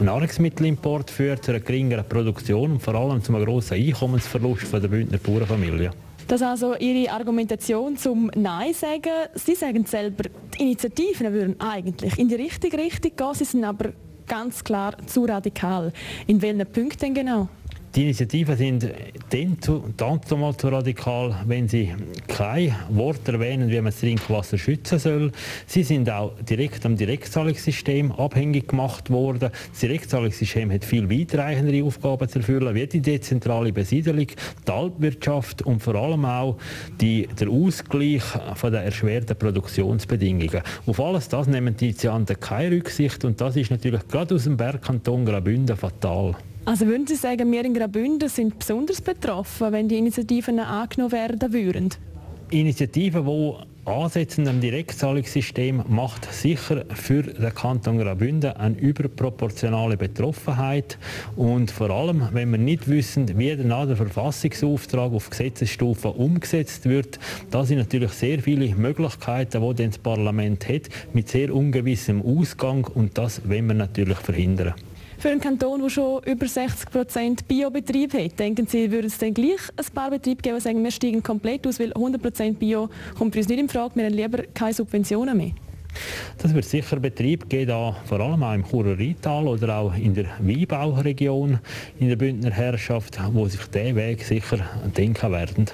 Nahrungsmittelimport 0.00 1.10
führt, 1.10 1.44
zu 1.44 1.50
einer 1.50 1.58
geringeren 1.58 2.08
Produktion 2.08 2.74
und 2.74 2.80
vor 2.80 2.94
allem 2.94 3.24
zu 3.24 3.34
einem 3.34 3.44
grossen 3.44 3.74
Einkommensverlust 3.74 4.72
der 4.72 4.86
Bündner 4.86 5.18
Bauernfamilie. 5.18 5.90
Das 6.28 6.40
ist 6.40 6.46
also 6.46 6.74
Ihre 6.76 7.12
Argumentation 7.12 7.96
zum 7.96 8.30
Nein 8.34 8.74
sagen. 8.74 9.12
Sie 9.34 9.54
sagen 9.54 9.84
selber, 9.84 10.24
die 10.56 10.62
Initiativen 10.62 11.32
würden 11.32 11.60
eigentlich 11.60 12.18
in 12.18 12.28
die 12.28 12.36
richtige 12.36 12.78
Richtung 12.78 13.12
gehen, 13.16 13.34
sie 13.34 13.44
sind 13.44 13.64
aber 13.64 13.92
ganz 14.26 14.62
klar 14.64 14.96
zu 15.06 15.24
radikal. 15.24 15.92
In 16.26 16.40
welchen 16.40 16.66
Punkten 16.66 17.14
genau? 17.14 17.48
Die 17.94 18.04
Initiativen 18.04 18.56
sind 18.56 18.88
dann 19.28 19.60
zu, 19.60 19.84
dann 19.98 20.22
zumal 20.22 20.56
zu 20.56 20.68
radikal, 20.68 21.36
wenn 21.46 21.68
sie 21.68 21.92
kein 22.26 22.74
Wort 22.88 23.28
erwähnen, 23.28 23.68
wie 23.68 23.76
man 23.76 23.86
das 23.86 24.00
Trinkwasser 24.00 24.56
schützen 24.56 24.98
soll. 24.98 25.32
Sie 25.66 25.82
sind 25.82 26.08
auch 26.08 26.32
direkt 26.40 26.86
am 26.86 26.96
Direktzahlungssystem 26.96 28.10
abhängig 28.12 28.68
gemacht 28.68 29.10
worden. 29.10 29.50
Das 29.50 29.80
Direktzahlungssystem 29.80 30.72
hat 30.72 30.86
viel 30.86 31.10
weitreichendere 31.10 31.84
Aufgaben 31.84 32.26
zu 32.30 32.38
erfüllen, 32.38 32.74
wie 32.74 32.86
die 32.86 33.02
dezentrale 33.02 33.74
Besiedelung, 33.74 34.28
die 34.66 34.72
Alpwirtschaft 34.72 35.60
und 35.60 35.82
vor 35.82 35.94
allem 35.94 36.24
auch 36.24 36.56
die, 36.98 37.28
der 37.38 37.50
Ausgleich 37.50 38.22
von 38.54 38.72
der 38.72 38.84
erschwerten 38.84 39.36
Produktionsbedingungen. 39.36 40.62
Auf 40.86 40.98
alles 40.98 41.28
das 41.28 41.46
nehmen 41.46 41.76
die 41.76 41.88
Initianten 41.88 42.40
keine 42.40 42.76
Rücksicht 42.76 43.22
und 43.26 43.38
das 43.38 43.56
ist 43.56 43.70
natürlich 43.70 44.08
gerade 44.08 44.34
aus 44.34 44.44
dem 44.44 44.56
Bergkanton 44.56 45.26
Graubünden 45.26 45.76
fatal. 45.76 46.36
Also 46.64 46.86
würden 46.86 47.08
Sie 47.08 47.16
sagen, 47.16 47.50
wir 47.50 47.64
in 47.64 47.74
Graubünden 47.74 48.28
sind 48.28 48.60
besonders 48.60 49.00
betroffen, 49.00 49.72
wenn 49.72 49.88
die 49.88 49.98
Initiativen 49.98 50.60
angenommen 50.60 51.10
werden 51.10 51.52
würden? 51.52 51.88
Initiativen, 52.50 53.26
die 53.26 53.54
Ansetzen 53.84 54.46
am 54.46 54.60
Direktzahlungssystem 54.60 55.82
macht 55.88 56.32
sicher 56.32 56.84
für 56.94 57.24
den 57.24 57.52
Kanton 57.52 57.98
Graubünden 57.98 58.52
eine 58.52 58.78
überproportionale 58.78 59.96
Betroffenheit 59.96 60.98
und 61.34 61.72
vor 61.72 61.90
allem, 61.90 62.28
wenn 62.30 62.52
wir 62.52 62.58
nicht 62.58 62.88
wissen, 62.88 63.26
wie 63.36 63.56
der 63.56 63.96
Verfassungsauftrag 63.96 65.12
auf 65.12 65.30
Gesetzesstufe 65.30 66.10
umgesetzt 66.10 66.88
wird, 66.88 67.18
da 67.50 67.64
sind 67.64 67.78
natürlich 67.78 68.12
sehr 68.12 68.38
viele 68.38 68.72
Möglichkeiten, 68.76 69.60
die 69.76 69.86
das 69.88 69.98
Parlament 69.98 70.68
hat, 70.68 70.82
mit 71.12 71.28
sehr 71.28 71.52
ungewissem 71.52 72.22
Ausgang 72.22 72.84
und 72.84 73.18
das 73.18 73.48
wollen 73.48 73.66
wir 73.66 73.74
natürlich 73.74 74.18
verhindern. 74.18 74.74
Für 75.22 75.28
einen 75.28 75.40
Kanton, 75.40 75.80
der 75.80 75.88
schon 75.88 76.20
über 76.24 76.48
60 76.48 76.90
Prozent 76.90 77.46
Biobetrieb 77.46 78.12
hat, 78.12 78.40
denken 78.40 78.66
Sie, 78.66 78.90
würde 78.90 79.06
es 79.06 79.18
dann 79.18 79.32
gleich 79.32 79.60
ein 79.76 79.94
paar 79.94 80.10
Betriebe 80.10 80.42
geben, 80.42 80.56
die 80.56 80.60
sagen, 80.60 80.82
wir 80.82 80.90
steigen 80.90 81.22
komplett 81.22 81.64
aus, 81.64 81.78
weil 81.78 81.92
100 81.92 82.20
Prozent 82.20 82.58
Bio 82.58 82.88
kommt 83.16 83.32
für 83.32 83.38
uns 83.38 83.48
nicht 83.48 83.60
in 83.60 83.68
Frage, 83.68 83.94
wir 83.94 84.06
haben 84.06 84.14
lieber 84.14 84.42
keine 84.52 84.74
Subventionen 84.74 85.36
mehr? 85.36 85.52
Das 86.38 86.52
wird 86.52 86.64
sicher 86.64 86.98
Betrieb 86.98 87.48
geben, 87.48 87.68
da 87.68 87.96
vor 88.04 88.18
allem 88.18 88.42
auch 88.42 88.52
im 88.52 88.64
Churer 88.64 88.98
Rheintal 88.98 89.46
oder 89.46 89.78
auch 89.78 89.94
in 89.94 90.12
der 90.12 90.24
Weinbauregion 90.40 91.60
in 92.00 92.08
der 92.08 92.16
Bündner 92.16 92.50
Herrschaft, 92.50 93.16
wo 93.32 93.46
sich 93.46 93.64
dieser 93.66 93.94
Weg 93.94 94.24
sicher 94.24 94.58
denken 94.96 95.30
werden. 95.30 95.66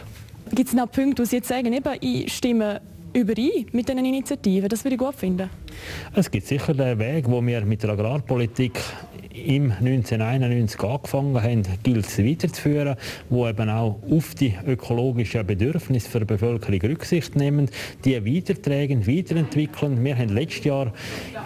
Gibt 0.53 0.69
es 0.69 0.75
noch 0.75 0.93
Punkte, 0.93 1.23
wo 1.23 1.25
Sie 1.25 1.37
jetzt 1.37 1.49
sagen, 1.49 1.73
eben, 1.73 1.97
ich 2.03 2.35
stimme 2.35 2.83
überein 3.15 3.65
mit 3.73 3.89
diesen 3.89 4.05
Initiativen? 4.05 4.69
Das 4.69 4.85
würde 4.85 4.97
ich 4.97 5.01
gut 5.01 5.15
finden. 5.15 5.49
Es 6.15 6.31
gibt 6.31 6.47
sicher 6.47 6.75
den 6.75 6.99
Weg, 6.99 7.31
wo 7.31 7.41
wir 7.41 7.65
mit 7.65 7.83
der 7.83 7.91
Agrarpolitik 7.91 8.79
im 9.47 9.73
1991 9.73 10.81
angefangen 10.81 11.43
haben, 11.43 11.63
gilt 11.83 12.07
es 12.07 12.19
weiterzuführen, 12.19 12.97
wo 13.29 13.49
eben 13.49 13.69
auch 13.71 13.97
auf 14.11 14.35
die 14.35 14.55
ökologischen 14.67 15.47
Bedürfnisse 15.47 16.19
der 16.19 16.27
Bevölkerung 16.27 16.81
Rücksicht 16.81 17.37
nehmen, 17.37 17.71
die 18.05 18.15
weitertragen, 18.15 19.07
weiterentwickeln. 19.07 20.05
Wir 20.05 20.17
haben 20.17 20.31
letztes 20.31 20.65
Jahr 20.65 20.93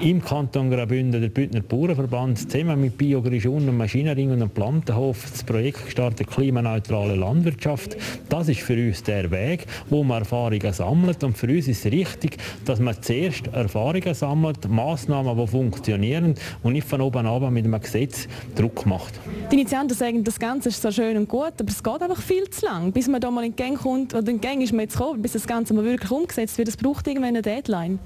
im 0.00 0.22
Kanton 0.24 0.70
Graubünden, 0.70 1.20
der 1.20 1.28
Bündner 1.28 1.60
Bauernverband, 1.60 2.50
zusammen 2.50 2.80
mit 2.80 2.98
Biogrischun 2.98 3.68
und 3.68 3.76
Maschinenring 3.76 4.30
und 4.40 4.54
Plantenhof 4.54 5.30
das 5.30 5.44
Projekt 5.44 5.84
gestartet 5.86 6.28
Klimaneutrale 6.28 7.14
Landwirtschaft. 7.14 7.96
Das 8.28 8.48
ist 8.48 8.60
für 8.60 8.74
uns 8.74 9.02
der 9.02 9.30
Weg, 9.30 9.66
wo 9.88 10.02
man 10.02 10.20
Erfahrungen 10.20 10.72
sammelt 10.72 11.22
und 11.24 11.36
für 11.36 11.48
uns 11.48 11.68
ist 11.68 11.84
es 11.84 11.92
richtig, 11.92 12.38
dass 12.64 12.80
man 12.80 13.00
zuerst 13.00 13.48
Erfahrungen 13.48 14.14
sammelt, 14.14 14.68
Massnahmen, 14.68 15.36
die 15.36 15.46
funktionieren 15.46 16.34
und 16.62 16.72
nicht 16.72 16.86
von 16.86 17.00
oben 17.00 17.26
ab 17.26 17.50
mit 17.50 17.64
einem 17.64 17.81
Gesetz 17.82 18.28
Druck 18.54 18.86
macht. 18.86 19.14
Die 19.50 19.56
Initianten 19.56 19.96
sagen, 19.96 20.24
das 20.24 20.38
Ganze 20.38 20.70
ist 20.70 20.80
zwar 20.80 20.92
schön 20.92 21.16
und 21.16 21.28
gut, 21.28 21.52
aber 21.58 21.68
es 21.68 21.82
geht 21.82 22.02
einfach 22.02 22.20
viel 22.20 22.48
zu 22.50 22.64
lang, 22.64 22.92
bis 22.92 23.08
man 23.08 23.20
da 23.20 23.30
mal 23.30 23.44
in 23.44 23.54
die 23.54 23.62
Gang 23.62 23.78
kommt, 23.78 24.14
oder 24.14 24.28
in 24.28 24.40
die 24.40 24.46
Gang 24.46 24.62
ist 24.62 24.72
man 24.72 24.80
jetzt 24.80 24.96
gekommen, 24.96 25.22
bis 25.22 25.32
das 25.32 25.46
Ganze 25.46 25.74
mal 25.74 25.84
wirklich 25.84 26.10
umgesetzt 26.10 26.58
wird. 26.58 26.68
Es 26.68 26.76
braucht 26.76 27.06
irgendwann 27.06 27.30
eine 27.30 27.42
Deadline. 27.42 27.98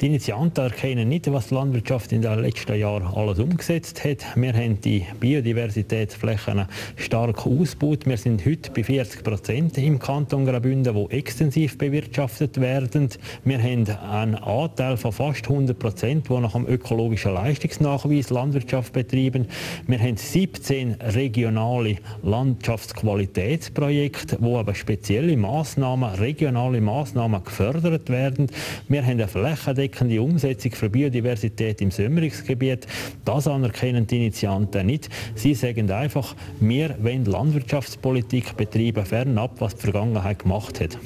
Die 0.00 0.06
Initianten 0.06 0.64
erkennen 0.64 1.08
nicht, 1.08 1.30
was 1.32 1.48
die 1.48 1.54
Landwirtschaft 1.54 2.12
in 2.12 2.22
den 2.22 2.38
letzten 2.40 2.78
Jahren 2.78 3.06
alles 3.06 3.38
umgesetzt 3.38 4.04
hat. 4.04 4.24
Wir 4.34 4.52
haben 4.52 4.80
die 4.80 5.06
Biodiversitätsflächen 5.20 6.66
stark 6.96 7.46
ausgebaut. 7.46 8.06
Wir 8.06 8.16
sind 8.16 8.44
heute 8.44 8.70
bei 8.70 8.84
40 8.84 9.22
Prozent 9.22 9.78
im 9.78 9.98
Kanton 9.98 10.46
Graubünden, 10.46 10.94
die 10.94 11.14
extensiv 11.14 11.78
bewirtschaftet 11.78 12.60
werden. 12.60 13.08
Wir 13.44 13.58
haben 13.58 13.88
einen 13.88 14.34
Anteil 14.34 14.96
von 14.96 15.12
fast 15.12 15.48
100 15.48 15.78
Prozent, 15.78 16.28
der 16.28 16.40
nach 16.40 16.52
dem 16.52 16.66
ökologischen 16.66 17.34
Leistungsnachweis 17.34 18.30
Landwirtschaft 18.30 18.92
betreibt 19.02 19.22
betreiben. 19.22 19.46
Wir 19.86 19.98
haben 19.98 20.16
17 20.16 20.96
regionale 21.00 21.96
Landschaftsqualitätsprojekte, 22.22 24.38
wo 24.40 24.58
aber 24.58 24.74
spezielle 24.74 25.36
Maßnahmen, 25.36 26.14
regionale 26.14 26.80
Maßnahmen 26.80 27.44
gefördert 27.44 28.08
werden. 28.08 28.46
Wir 28.88 29.02
haben 29.02 29.10
eine 29.12 29.28
flächendeckende 29.28 30.20
Umsetzung 30.22 30.72
für 30.72 30.90
Biodiversität 30.90 31.80
im 31.80 31.92
Sömmerungsgebiet. 31.92 32.86
Das 33.24 33.46
anerkennen 33.46 34.06
die 34.06 34.16
Initianten 34.16 34.86
nicht. 34.86 35.08
Sie 35.34 35.54
sagen 35.54 35.90
einfach, 35.90 36.36
wir 36.60 36.94
wollen 37.00 37.24
Landwirtschaftspolitik 37.24 38.56
betreiben, 38.56 39.04
fernab, 39.04 39.60
was 39.60 39.74
die 39.76 39.82
Vergangenheit 39.82 40.38
gemacht 40.40 40.80
hat. 40.80 40.98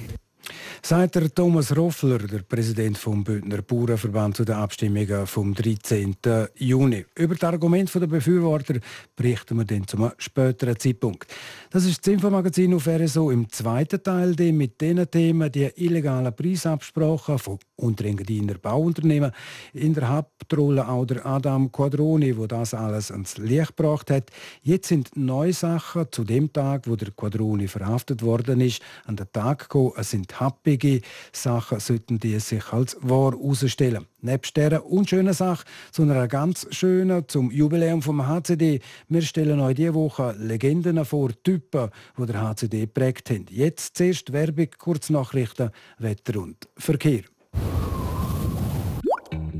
Sagt 0.82 1.14
der 1.14 1.34
Thomas 1.34 1.76
Roffler, 1.76 2.18
der 2.18 2.40
Präsident 2.40 2.98
vom 2.98 3.24
Bündner 3.24 3.62
Bauernverband, 3.62 4.36
zu 4.36 4.44
den 4.44 4.54
Abstimmungen 4.56 5.26
vom 5.26 5.54
13. 5.54 6.16
Juni. 6.56 7.04
Über 7.14 7.34
das 7.34 7.44
Argument 7.44 7.92
der 7.94 8.06
Befürworter 8.06 8.74
berichten 9.14 9.56
wir 9.56 9.64
dann 9.64 9.86
zu 9.86 9.96
einem 9.96 10.12
späteren 10.18 10.78
Zeitpunkt. 10.78 11.32
Das 11.76 11.84
ist 11.84 12.06
das 12.06 12.14
Infomagazin 12.14 12.72
auf 12.72 12.86
RSO 12.86 13.30
im 13.30 13.52
zweiten 13.52 14.02
Teil, 14.02 14.34
dem 14.34 14.56
mit 14.56 14.80
diesen 14.80 15.10
Themen 15.10 15.52
die 15.52 15.70
illegalen 15.76 16.34
Preisabsprachen 16.34 17.38
von 17.38 17.58
Unterengadiner 17.76 18.54
Bauunternehmen. 18.54 19.30
In 19.74 19.92
der 19.92 20.08
Hauptrolle 20.08 20.88
auch 20.88 21.04
der 21.04 21.26
Adam 21.26 21.70
Quadroni, 21.70 22.38
wo 22.38 22.46
das 22.46 22.72
alles 22.72 23.10
ans 23.10 23.36
Licht 23.36 23.76
gebracht 23.76 24.10
hat. 24.10 24.30
Jetzt 24.62 24.88
sind 24.88 25.14
neue 25.18 25.52
Sachen 25.52 26.06
zu 26.10 26.24
dem 26.24 26.50
Tag, 26.50 26.88
wo 26.88 26.96
der 26.96 27.10
Quadroni 27.10 27.68
verhaftet 27.68 28.22
worden 28.22 28.62
ist, 28.62 28.80
an 29.04 29.16
den 29.16 29.30
Tag 29.30 29.58
gekommen. 29.58 29.92
Es 29.98 30.12
sind 30.12 30.40
happige 30.40 31.02
Sachen, 31.30 31.78
sollten 31.78 32.18
die 32.18 32.40
sich 32.40 32.72
als 32.72 32.96
wahr 33.02 33.32
herausstellen. 33.32 34.06
Nebst 34.26 34.56
dieser 34.56 34.84
unschönen 34.84 35.32
Sache 35.32 35.64
zu 35.92 36.02
einer 36.02 36.26
ganz 36.26 36.66
schönen, 36.70 37.28
zum 37.28 37.52
Jubiläum 37.52 38.02
vom 38.02 38.26
HCD. 38.26 38.80
Wir 39.08 39.22
stellen 39.22 39.60
euch 39.60 39.76
diese 39.76 39.94
Woche 39.94 40.34
Legenden 40.36 41.04
vor, 41.04 41.30
Typen, 41.44 41.90
die 42.18 42.26
der 42.26 42.42
HCD 42.42 42.80
geprägt 42.80 43.30
haben. 43.30 43.46
Jetzt 43.50 43.96
zuerst 43.96 44.32
Werbung, 44.32 44.66
Kurznachrichten, 44.76 45.70
Wetter 45.98 46.40
und 46.40 46.68
Verkehr. 46.76 47.22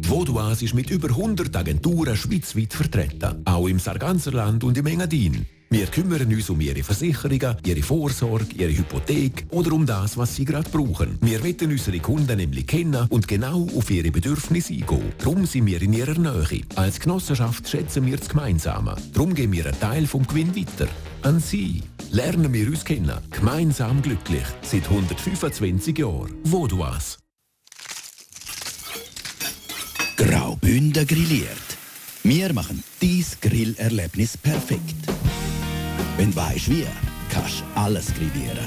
Vodouas 0.03 0.63
ist 0.63 0.75
mit 0.75 0.91
über 0.91 1.11
100 1.11 1.55
Agenturen 1.55 2.17
schweizweit 2.17 2.73
vertreten, 2.73 3.43
auch 3.45 3.69
im 3.69 3.79
Sarganserland 3.79 4.65
und 4.65 4.77
im 4.79 4.87
Engadin. 4.87 5.47
Wir 5.69 5.87
kümmern 5.87 6.33
uns 6.33 6.49
um 6.49 6.61
Ihre 6.61 6.83
Versicherungen, 6.83 7.57
Ihre 7.67 7.83
Vorsorge, 7.83 8.55
Ihre 8.57 8.77
Hypothek 8.77 9.47
oder 9.51 9.73
um 9.73 9.85
das, 9.85 10.17
was 10.17 10.37
Sie 10.37 10.45
gerade 10.45 10.71
brauchen. 10.71 11.19
Wir 11.21 11.43
wollen 11.43 11.73
unsere 11.73 11.99
Kunden 11.99 12.37
nämlich 12.37 12.67
kennen 12.67 13.07
und 13.09 13.27
genau 13.27 13.67
auf 13.77 13.91
ihre 13.91 14.13
Bedürfnisse 14.13 14.75
eingehen. 14.75 15.13
Darum 15.19 15.45
sind 15.45 15.67
wir 15.67 15.83
in 15.83 15.93
Ihrer 15.93 16.19
Nähe. 16.19 16.63
Als 16.77 17.01
Genossenschaft 17.01 17.69
schätzen 17.69 18.07
wir 18.07 18.17
das 18.17 18.29
Gemeinsame. 18.29 18.95
Darum 19.13 19.35
geben 19.35 19.53
wir 19.53 19.67
einen 19.67 19.81
Teil 19.81 20.07
vom 20.07 20.27
Gewinn 20.27 20.55
weiter. 20.55 20.89
An 21.23 21.41
Sie. 21.41 21.83
Lernen 22.13 22.53
wir 22.53 22.69
uns 22.69 22.85
kennen. 22.85 23.19
Gemeinsam 23.31 24.01
glücklich. 24.01 24.47
Seit 24.63 24.85
125 24.85 25.99
Jahren. 25.99 26.33
Vodouas. 26.45 27.19
Graubünden 30.17 31.07
grilliert. 31.07 31.77
Wir 32.23 32.53
machen 32.53 32.83
dies 33.01 33.39
Grillerlebnis 33.41 34.37
perfekt. 34.37 35.16
Wenn 36.17 36.31
du 36.31 36.37
weißt 36.37 36.71
wie, 36.71 36.87
kannst 37.31 37.61
du 37.61 37.81
alles 37.81 38.07
grillieren. 38.15 38.67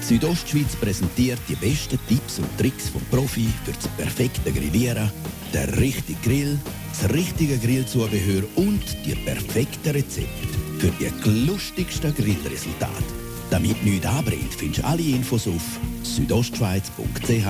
Südostschweiz 0.00 0.76
präsentiert 0.76 1.38
die 1.48 1.56
besten 1.56 1.98
Tipps 2.08 2.38
und 2.38 2.48
Tricks 2.58 2.88
vom 2.88 3.02
Profi 3.10 3.48
für 3.64 3.72
das 3.72 3.88
perfekte 3.88 4.52
Grillieren, 4.52 5.10
der 5.52 5.76
richtige 5.78 6.18
Grill, 6.22 6.58
das 6.90 7.12
richtige 7.12 7.58
Grillzubehör 7.58 8.44
und 8.54 8.82
die 9.04 9.14
perfekten 9.14 9.90
Rezepte 9.90 10.48
für 10.78 10.92
die 10.92 11.10
lustigsten 11.46 12.14
Grillresultate. 12.14 13.04
Damit 13.50 13.84
nichts 13.84 14.06
anbrennt, 14.06 14.54
findest 14.56 14.82
du 14.82 14.86
alle 14.86 15.02
Infos 15.02 15.46
auf 15.48 15.62
südostschweiz.ch 16.02 17.46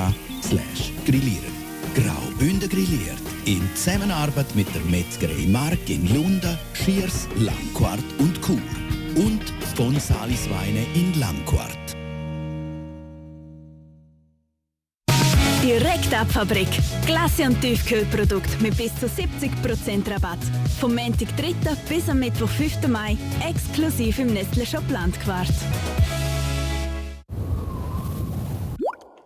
grillieren. 1.07 1.57
Graubünden 1.95 2.69
grilliert 2.69 3.23
in 3.45 3.63
Zusammenarbeit 3.75 4.55
mit 4.55 4.67
der 4.75 4.83
Metzgerei 4.83 5.47
Mark 5.47 5.89
in 5.89 6.13
Lunden, 6.15 6.59
Schiers, 6.75 7.29
Langquart 7.37 8.05
und 8.19 8.41
Chur 8.43 8.61
und 9.17 9.43
von 9.75 9.99
Salisweine 9.99 10.87
in 10.95 11.19
Langquart. 11.19 11.97
Direkt 15.63 16.11
Tab-Fabrik. 16.11 16.69
Klasse- 17.07 17.45
und 17.45 17.61
Tiefkühlprodukte 17.61 18.63
mit 18.63 18.77
bis 18.77 18.95
zu 19.01 19.07
70% 19.07 20.09
Rabatt. 20.09 20.39
Vom 20.79 20.95
Montag 20.95 21.37
3. 21.37 21.55
bis 21.89 22.09
am 22.09 22.21
Mittwoch 22.21 22.49
5. 22.49 22.87
Mai. 22.87 23.17
Exklusiv 23.45 24.19
im 24.21 24.33
Nestle 24.33 24.65
Shop 24.65 24.89
Landquart. 24.89 25.53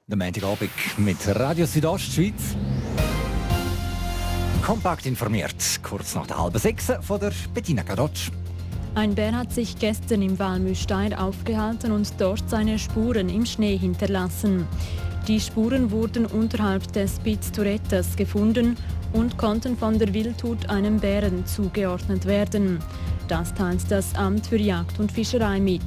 Der 0.07 0.17
Montagabend 0.17 0.71
mit 0.97 1.19
Radio 1.29 1.67
Südostschweiz. 1.67 2.57
Kompakt 4.63 5.07
informiert, 5.07 5.81
kurz 5.83 6.15
nach 6.15 6.27
der 6.27 6.39
halben 6.43 6.59
sechs 6.59 6.87
von 7.03 7.21
der 7.21 7.33
Bettina 7.53 7.83
Gadotsch. 7.83 8.31
Ein 8.95 9.15
Bär 9.15 9.33
hat 9.33 9.53
sich 9.53 9.79
gestern 9.79 10.21
im 10.21 10.39
Walmüstein 10.39 11.15
aufgehalten 11.15 11.93
und 11.93 12.13
dort 12.19 12.43
seine 12.51 12.79
Spuren 12.79 13.29
im 13.29 13.47
Schnee 13.47 13.77
hinterlassen. 13.77 14.67
Die 15.29 15.39
Spuren 15.39 15.93
wurden 15.93 16.27
unterhalb 16.27 16.93
des 16.93 17.21
Piz 17.21 17.53
Turettas 17.53 18.17
gefunden 18.17 18.77
und 19.13 19.39
konnten 19.39 19.77
von 19.77 19.99
der 19.99 20.13
Wildhut 20.13 20.69
einem 20.69 20.99
Bären 20.99 21.47
zugeordnet 21.47 22.27
werden. 22.27 22.81
Das 23.29 23.55
teilt 23.55 23.89
das 23.91 24.13
Amt 24.17 24.49
für 24.49 24.59
Jagd 24.59 24.99
und 24.99 25.13
Fischerei 25.13 25.61
mit. 25.61 25.83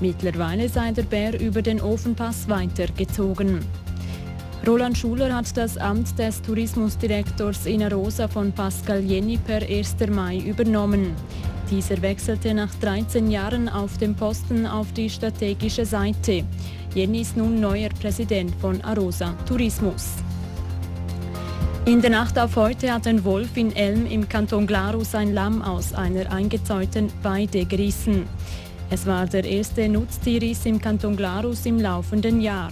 Mittlerweile 0.00 0.66
sei 0.70 0.92
der 0.92 1.02
Bär 1.02 1.38
über 1.38 1.60
den 1.60 1.80
Ofenpass 1.80 2.48
weitergezogen. 2.48 3.60
Roland 4.66 4.96
Schuler 4.96 5.34
hat 5.34 5.56
das 5.56 5.76
Amt 5.76 6.18
des 6.18 6.40
Tourismusdirektors 6.42 7.66
in 7.66 7.82
Rosa 7.82 8.28
von 8.28 8.52
Pascal 8.52 9.00
Jenny 9.00 9.38
per 9.38 9.62
1. 9.62 9.96
Mai 10.10 10.38
übernommen. 10.38 11.14
Dieser 11.70 12.02
wechselte 12.02 12.52
nach 12.52 12.74
13 12.80 13.30
Jahren 13.30 13.68
auf 13.68 13.96
dem 13.96 14.16
Posten 14.16 14.66
auf 14.66 14.92
die 14.92 15.08
strategische 15.08 15.86
Seite. 15.86 16.42
Jenny 16.96 17.20
ist 17.20 17.36
nun 17.36 17.60
neuer 17.60 17.90
Präsident 17.90 18.52
von 18.60 18.80
Arosa 18.80 19.34
Tourismus. 19.46 20.14
In 21.84 22.00
der 22.00 22.10
Nacht 22.10 22.36
auf 22.40 22.56
heute 22.56 22.92
hat 22.92 23.06
ein 23.06 23.24
Wolf 23.24 23.56
in 23.56 23.74
Elm 23.76 24.06
im 24.06 24.28
Kanton 24.28 24.66
Glarus 24.66 25.14
ein 25.14 25.32
Lamm 25.32 25.62
aus 25.62 25.94
einer 25.94 26.32
eingezäunten 26.32 27.12
Weide 27.22 27.64
gerissen. 27.64 28.26
Es 28.90 29.06
war 29.06 29.26
der 29.26 29.44
erste 29.44 29.88
Nutztierriss 29.88 30.66
im 30.66 30.80
Kanton 30.80 31.14
Glarus 31.14 31.66
im 31.66 31.78
laufenden 31.78 32.40
Jahr. 32.40 32.70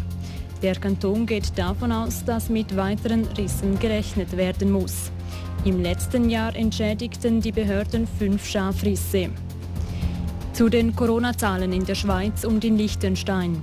Der 0.61 0.75
Kanton 0.75 1.25
geht 1.25 1.57
davon 1.57 1.93
aus, 1.93 2.25
dass 2.25 2.49
mit 2.49 2.76
weiteren 2.76 3.25
Rissen 3.37 3.78
gerechnet 3.78 4.37
werden 4.37 4.73
muss. 4.73 5.12
Im 5.64 5.82
letzten 5.82 6.30
Jahr 6.30 6.54
entschädigten 6.54 7.40
die 7.40 7.50
Behörden 7.50 8.06
fünf 8.06 8.48
Schafrisse. 8.48 9.30
Zu 10.52 10.68
den 10.68 10.94
Corona-Zahlen 10.94 11.72
in 11.72 11.84
der 11.84 11.96
Schweiz 11.96 12.44
und 12.44 12.64
in 12.64 12.78
Liechtenstein. 12.78 13.60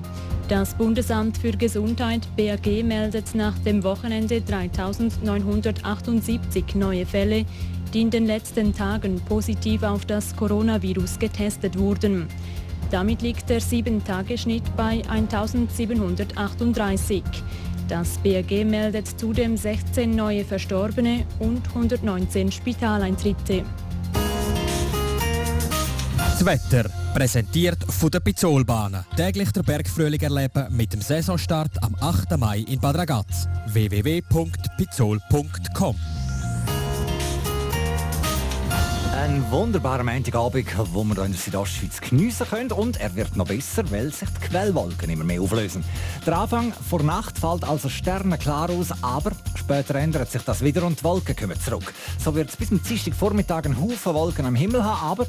Das 0.50 0.76
Bundesamt 0.76 1.38
für 1.38 1.52
Gesundheit 1.52 2.28
BAG 2.36 2.84
meldet 2.84 3.34
nach 3.34 3.58
dem 3.60 3.82
Wochenende 3.84 4.42
3.978 4.42 6.78
neue 6.78 7.06
Fälle, 7.06 7.46
die 7.94 8.02
in 8.02 8.10
den 8.12 8.26
letzten 8.26 8.74
Tagen 8.74 9.22
positiv 9.22 9.84
auf 9.84 10.06
das 10.06 10.36
Coronavirus 10.36 11.18
getestet 11.18 11.80
wurden. 11.80 12.28
Damit 12.92 13.22
liegt 13.22 13.50
der 13.50 13.62
7-Tage-Schnitt 13.62 14.64
bei 14.76 15.02
1738. 15.08 17.24
Das 17.88 18.18
BRG 18.18 18.66
meldet 18.66 19.08
zudem 19.20 19.56
16 19.56 20.16
neue 20.16 20.44
Verstorbene 20.44 21.26
und 21.40 21.62
119 21.70 22.52
Spitaleintritte. 22.52 23.64
Das 26.18 26.46
Wetter 26.46 26.90
präsentiert 27.14 27.78
von 27.88 28.12
der 28.12 28.20
Pizzolbahn. 28.20 29.06
Täglich 29.16 29.52
der 29.52 29.64
Bergfrühling 29.64 30.20
erleben 30.20 30.68
mit 30.76 30.92
dem 30.94 31.02
Saisonstart 31.02 31.82
am 31.84 31.96
8. 32.02 32.38
Mai 32.38 32.66
in 32.68 32.80
Bad 32.80 32.98
Ragaz. 32.98 33.48
www.pizzol.com 33.68 35.96
Ein 39.16 39.50
wunderbarer 39.50 40.04
Montagabend, 40.04 40.68
wo 40.92 41.06
wir 41.06 41.16
hier 41.16 41.24
in 41.24 41.32
der 41.32 41.40
Südostschweiz 41.40 42.02
geniessen 42.02 42.48
können. 42.48 42.72
Und 42.74 43.00
er 43.00 43.16
wird 43.16 43.38
noch 43.38 43.48
besser, 43.48 43.90
weil 43.90 44.12
sich 44.12 44.28
die 44.28 44.48
Quellwolken 44.50 45.10
immer 45.10 45.24
mehr 45.24 45.42
auflösen. 45.42 45.86
Der 46.26 46.38
Anfang 46.38 46.74
vor 46.74 47.02
Nacht 47.02 47.40
fällt 47.40 47.64
also 47.64 47.88
sternenklar 47.88 48.70
aus, 48.70 48.90
aber 49.02 49.32
später 49.66 49.96
ändert 49.96 50.32
sich 50.32 50.44
das 50.44 50.64
wieder 50.64 50.84
und 50.84 51.00
die 51.00 51.04
Wolken 51.04 51.36
kommen 51.36 51.60
zurück. 51.60 51.92
So 52.24 52.36
wird 52.36 52.50
es 52.50 52.56
bis 52.56 52.70
zum 52.70 52.84
Dienstagvormittag 52.84 53.66
einen 53.66 53.82
Haufen 53.82 54.14
Wolken 54.14 54.46
am 54.46 54.54
Himmel 54.54 54.84
haben, 54.84 55.02
aber 55.04 55.28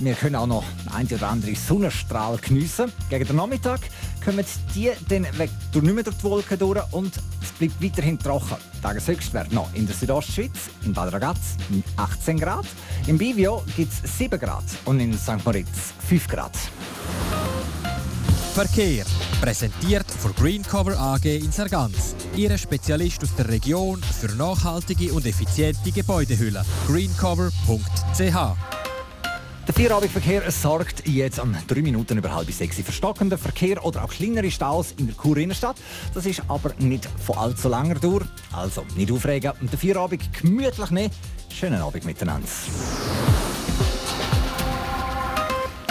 wir 0.00 0.14
können 0.14 0.34
auch 0.34 0.48
noch 0.48 0.64
ein 0.92 1.06
oder 1.06 1.28
andere 1.28 1.54
Sonnenstrahl 1.54 2.38
geniessen. 2.38 2.92
Gegen 3.08 3.28
den 3.28 3.36
Nachmittag 3.36 3.80
kommen 4.24 4.44
die 4.74 4.90
dann 5.08 5.26
weg, 5.38 5.50
durch 5.70 5.84
nicht 5.84 5.94
mehr 5.94 6.02
durch 6.02 6.16
die 6.16 6.24
Wolken 6.24 6.58
durch 6.58 6.92
und 6.92 7.12
es 7.40 7.52
bleibt 7.52 7.80
weiterhin 7.80 8.18
trocken. 8.18 8.56
Tageshöchstwert 8.82 9.52
noch 9.52 9.72
in 9.74 9.86
der 9.86 9.94
Südostschweiz, 9.94 10.70
in 10.84 10.92
Bad 10.92 11.12
Ragaz 11.12 11.38
18 11.96 12.40
Grad, 12.40 12.66
im 13.06 13.16
Bivio 13.16 13.62
gibt 13.76 13.92
es 13.92 14.18
7 14.18 14.40
Grad 14.40 14.64
und 14.86 14.98
in 14.98 15.16
St. 15.16 15.44
Moritz 15.44 15.94
5 16.08 16.26
Grad. 16.26 16.52
Verkehr 18.58 19.04
präsentiert 19.40 20.10
von 20.10 20.34
Greencover 20.34 20.98
AG 20.98 21.24
in 21.26 21.52
Sargans. 21.52 22.16
Ihre 22.34 22.58
Spezialist 22.58 23.22
aus 23.22 23.32
der 23.36 23.48
Region 23.48 24.02
für 24.02 24.34
nachhaltige 24.34 25.12
und 25.12 25.24
effiziente 25.26 25.92
Gebäudehülle. 25.92 26.64
greencover.ch 26.88 28.56
der 29.68 29.74
Feierabendverkehr 29.74 30.50
sorgt 30.50 31.06
jetzt 31.06 31.38
an 31.38 31.56
drei 31.68 31.82
Minuten 31.82 32.18
über 32.18 32.34
halb 32.34 32.50
sechs 32.50 32.80
für 32.80 32.90
stockenden 32.90 33.38
Verkehr 33.38 33.84
oder 33.84 34.02
auch 34.02 34.10
kleinere 34.10 34.50
Staus 34.50 34.92
in 34.98 35.06
der 35.06 35.16
Chur 35.16 35.36
Innenstadt. 35.36 35.76
Das 36.12 36.26
ist 36.26 36.42
aber 36.48 36.72
nicht 36.78 37.08
von 37.24 37.38
allzu 37.38 37.68
langer 37.68 37.94
Dauer. 37.96 38.22
Also 38.50 38.84
nicht 38.96 39.12
aufregen 39.12 39.52
und 39.60 39.70
den 39.70 39.78
Feierabend 39.78 40.32
gemütlich 40.32 40.90
nehmen. 40.90 41.14
Schönen 41.54 41.80
Abend 41.80 42.04
miteinander. 42.04 42.48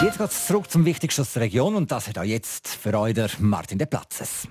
Jetzt 0.00 0.18
geht 0.18 0.30
es 0.30 0.46
zurück 0.46 0.70
zum 0.70 0.84
Wichtigsten 0.84 1.22
aus 1.22 1.32
der 1.32 1.42
Region 1.42 1.74
und 1.74 1.90
das 1.90 2.06
hat 2.06 2.18
auch 2.18 2.22
jetzt 2.22 2.68
für 2.68 2.96
euch 2.96 3.14
der 3.14 3.30
Martin 3.40 3.78
de 3.78 3.86
Platzes. 3.86 4.46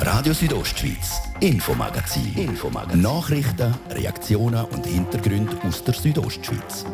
Radio 0.00 0.34
Südostschweiz, 0.34 1.22
Infomagazin. 1.40 2.34
Infomagazin. 2.36 3.00
Nachrichten, 3.00 3.74
Reaktionen 3.90 4.66
und 4.66 4.86
Hintergründe 4.86 5.56
aus 5.66 5.82
der 5.82 5.94
Südostschweiz. 5.94 6.84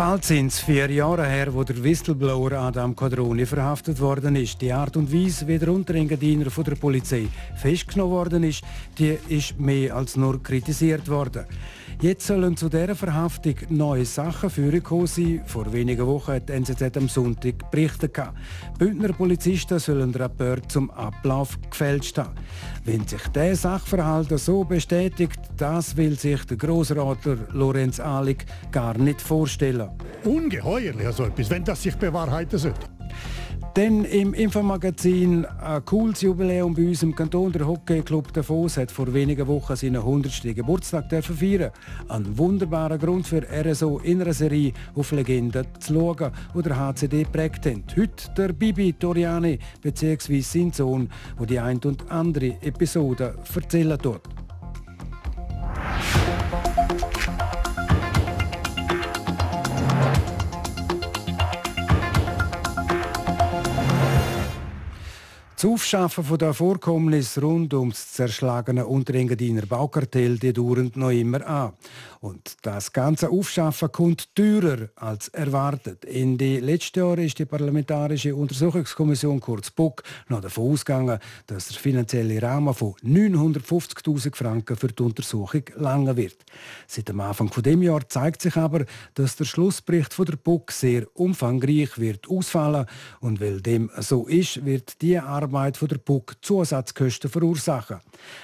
Bald 0.00 0.24
sind 0.24 0.46
es 0.46 0.60
vier 0.60 0.90
Jahre 0.90 1.26
her, 1.26 1.52
wo 1.52 1.62
der 1.62 1.84
Whistleblower 1.84 2.52
Adam 2.52 2.96
Quadroni 2.96 3.44
verhaftet 3.44 4.00
worden 4.00 4.34
ist. 4.34 4.58
Die 4.62 4.72
Art 4.72 4.96
und 4.96 5.12
Weise, 5.12 5.46
wie 5.46 5.58
der 5.58 5.70
Unterengadiner 5.70 6.50
von 6.50 6.64
der 6.64 6.76
Polizei 6.76 7.28
festgenommen 7.54 8.12
worden 8.12 8.42
ist, 8.44 8.64
die 8.96 9.18
ist 9.28 9.60
mehr 9.60 9.94
als 9.94 10.16
nur 10.16 10.42
kritisiert 10.42 11.06
worden. 11.06 11.44
Jetzt 12.02 12.26
sollen 12.26 12.56
zu 12.56 12.70
dieser 12.70 12.94
Verhaftung 12.96 13.56
neue 13.68 14.06
Sachen 14.06 14.48
vorgekommen 14.48 15.06
sein. 15.06 15.42
Vor 15.44 15.70
wenigen 15.70 16.06
Wochen 16.06 16.32
hat 16.32 16.48
die 16.48 16.54
NZZ 16.54 16.96
am 16.96 17.10
Sonntag 17.10 17.70
berichtet. 17.70 18.18
Bündner 18.78 19.12
Polizisten 19.12 19.78
sollen 19.78 20.10
den 20.10 20.22
Rapport 20.22 20.72
zum 20.72 20.90
Ablauf 20.92 21.58
gefälscht 21.70 22.16
haben. 22.16 22.36
Wenn 22.86 23.06
sich 23.06 23.20
dieser 23.28 23.54
Sachverhalt 23.54 24.30
so 24.38 24.64
bestätigt, 24.64 25.40
das 25.58 25.94
will 25.94 26.18
sich 26.18 26.42
der 26.46 26.56
Grossratler 26.56 27.36
Lorenz 27.52 28.00
Ahlig 28.00 28.46
gar 28.72 28.96
nicht 28.96 29.20
vorstellen. 29.20 29.90
Ungeheuerlich 30.24 31.10
so 31.10 31.24
etwas, 31.24 31.50
wenn 31.50 31.64
das 31.64 31.82
sich 31.82 31.96
bewahrheiten 31.96 32.58
sollte. 32.58 32.86
Dann 33.74 34.04
im 34.04 34.34
Infomagazin 34.34 35.46
ein 35.46 35.84
cooles 35.84 36.22
Jubiläum 36.22 36.74
bei 36.74 36.88
uns 36.88 37.04
im 37.04 37.14
Kanton. 37.14 37.52
Der 37.52 37.68
Hockeyclub 37.68 38.32
Davos 38.32 38.76
hat 38.76 38.90
vor 38.90 39.14
wenigen 39.14 39.46
Wochen 39.46 39.76
seinen 39.76 39.96
100. 39.96 40.42
Geburtstag 40.56 41.04
feiern 41.22 41.70
Ein 42.08 42.36
wunderbarer 42.36 42.98
Grund 42.98 43.28
für 43.28 43.42
RSO 43.42 44.00
in 44.02 44.22
einer 44.22 44.32
Serie 44.32 44.72
auf 44.96 45.12
Legenden 45.12 45.66
zu 45.78 45.94
schauen, 45.94 46.32
die 46.52 46.62
der 46.62 46.78
HCD 46.78 47.24
prägt 47.24 47.66
haben. 47.66 47.84
Heute 47.96 48.30
der 48.36 48.52
Bibi 48.52 48.92
Toriani 48.94 49.60
bzw. 49.80 50.40
sein 50.40 50.72
Sohn, 50.72 51.08
der 51.38 51.46
die 51.46 51.60
ein 51.60 51.78
und 51.84 52.10
andere 52.10 52.56
Episode 52.62 53.36
erzählen 53.54 53.98
tut. 53.98 54.22
Das 65.60 65.70
Aufschaffen 65.70 66.24
von 66.24 66.38
der 66.38 66.54
Vorkommnis 66.54 67.36
rund 67.36 67.74
ums 67.74 68.12
zerschlagene 68.12 68.86
Unterengadiner 68.86 69.66
Baukartell 69.66 70.38
die 70.38 70.54
dauert 70.54 70.96
noch 70.96 71.10
immer 71.10 71.46
an. 71.46 71.72
Und 72.20 72.58
das 72.60 72.92
ganze 72.92 73.30
Aufschaffen 73.30 73.90
kommt 73.90 74.34
teurer 74.36 74.90
als 74.94 75.28
erwartet. 75.28 76.04
In 76.04 76.36
den 76.36 76.62
letzten 76.62 76.98
Jahren 76.98 77.24
ist 77.24 77.38
die 77.38 77.46
Parlamentarische 77.46 78.36
Untersuchungskommission 78.36 79.40
kurz 79.40 79.70
BUK 79.70 80.02
noch 80.28 80.42
davon 80.42 80.70
ausgegangen, 80.70 81.18
dass 81.46 81.68
der 81.68 81.78
finanzielle 81.78 82.42
Rahmen 82.42 82.74
von 82.74 82.92
950.000 83.02 84.36
Franken 84.36 84.76
für 84.76 84.88
die 84.88 85.02
Untersuchung 85.02 85.62
lange 85.76 86.14
wird. 86.14 86.44
Seit 86.86 87.08
dem 87.08 87.20
Anfang 87.20 87.50
dem 87.62 87.82
Jahr 87.82 88.06
zeigt 88.06 88.42
sich 88.42 88.54
aber, 88.54 88.84
dass 89.14 89.36
der 89.36 89.46
Schlussbericht 89.46 90.12
von 90.12 90.26
der 90.26 90.36
BUK 90.36 90.72
sehr 90.72 91.06
umfangreich 91.14 91.98
wird 91.98 92.28
ausfallen 92.28 92.84
und 93.20 93.40
weil 93.40 93.62
dem 93.62 93.90
so 93.96 94.26
ist, 94.26 94.66
wird 94.66 95.00
die 95.00 95.18
Arbeit 95.18 95.78
von 95.78 95.88
der 95.88 95.96
BUK 95.96 96.36
Zusatzkosten 96.42 97.30
verursachen. 97.30 98.00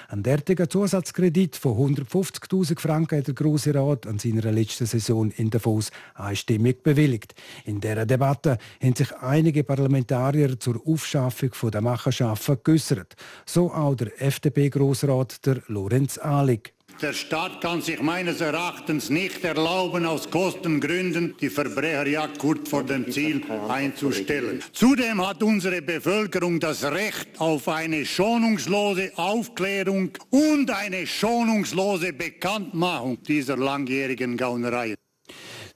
Ein 0.07 0.23
derartiger 0.23 0.67
Zusatzkredit 0.67 1.55
von 1.55 1.95
150.000 1.95 2.79
Franken 2.79 3.19
hat 3.19 3.27
der 3.27 3.35
Grosse 3.35 3.66
Rat 3.75 4.07
an 4.07 4.19
seiner 4.19 4.51
letzten 4.51 4.85
Saison 4.85 5.31
in 5.31 5.49
Davos 5.49 5.91
einstimmig 6.15 6.83
bewilligt. 6.83 7.35
In 7.65 7.81
dieser 7.81 8.05
Debatte 8.05 8.57
haben 8.81 8.95
sich 8.95 9.15
einige 9.17 9.63
Parlamentarier 9.63 10.59
zur 10.59 10.81
Aufschaffung 10.85 11.51
der 11.71 11.81
Machenschaften 11.81 12.57
geäußert. 12.63 13.15
So 13.45 13.71
auch 13.71 13.95
der 13.95 14.21
FDP-Grossrat 14.21 15.39
Lorenz 15.67 16.17
Ahlig. 16.17 16.76
Der 17.01 17.13
Staat 17.13 17.61
kann 17.61 17.83
sich 17.83 18.01
meines 18.01 18.41
Erachtens 18.41 19.11
nicht 19.11 19.43
erlauben, 19.43 20.05
aus 20.07 20.31
Kostengründen 20.31 21.35
die 21.39 21.51
Verbrecherjagd 21.51 22.39
kurz 22.39 22.69
vor 22.69 22.83
dem 22.83 23.11
Ziel 23.11 23.43
einzustellen. 23.69 24.63
Zudem 24.73 25.25
hat 25.25 25.43
unsere 25.43 25.83
Bevölkerung 25.83 26.59
das 26.59 26.83
Recht 26.83 27.39
auf 27.39 27.67
eine 27.67 28.03
schonungslose 28.03 29.11
Aufklärung 29.15 30.09
und 30.31 30.71
eine 30.71 31.05
schonungslose 31.05 32.13
Bekanntmachung 32.13 33.21
dieser 33.21 33.57
langjährigen 33.57 34.35
Gaunerei. 34.35 34.95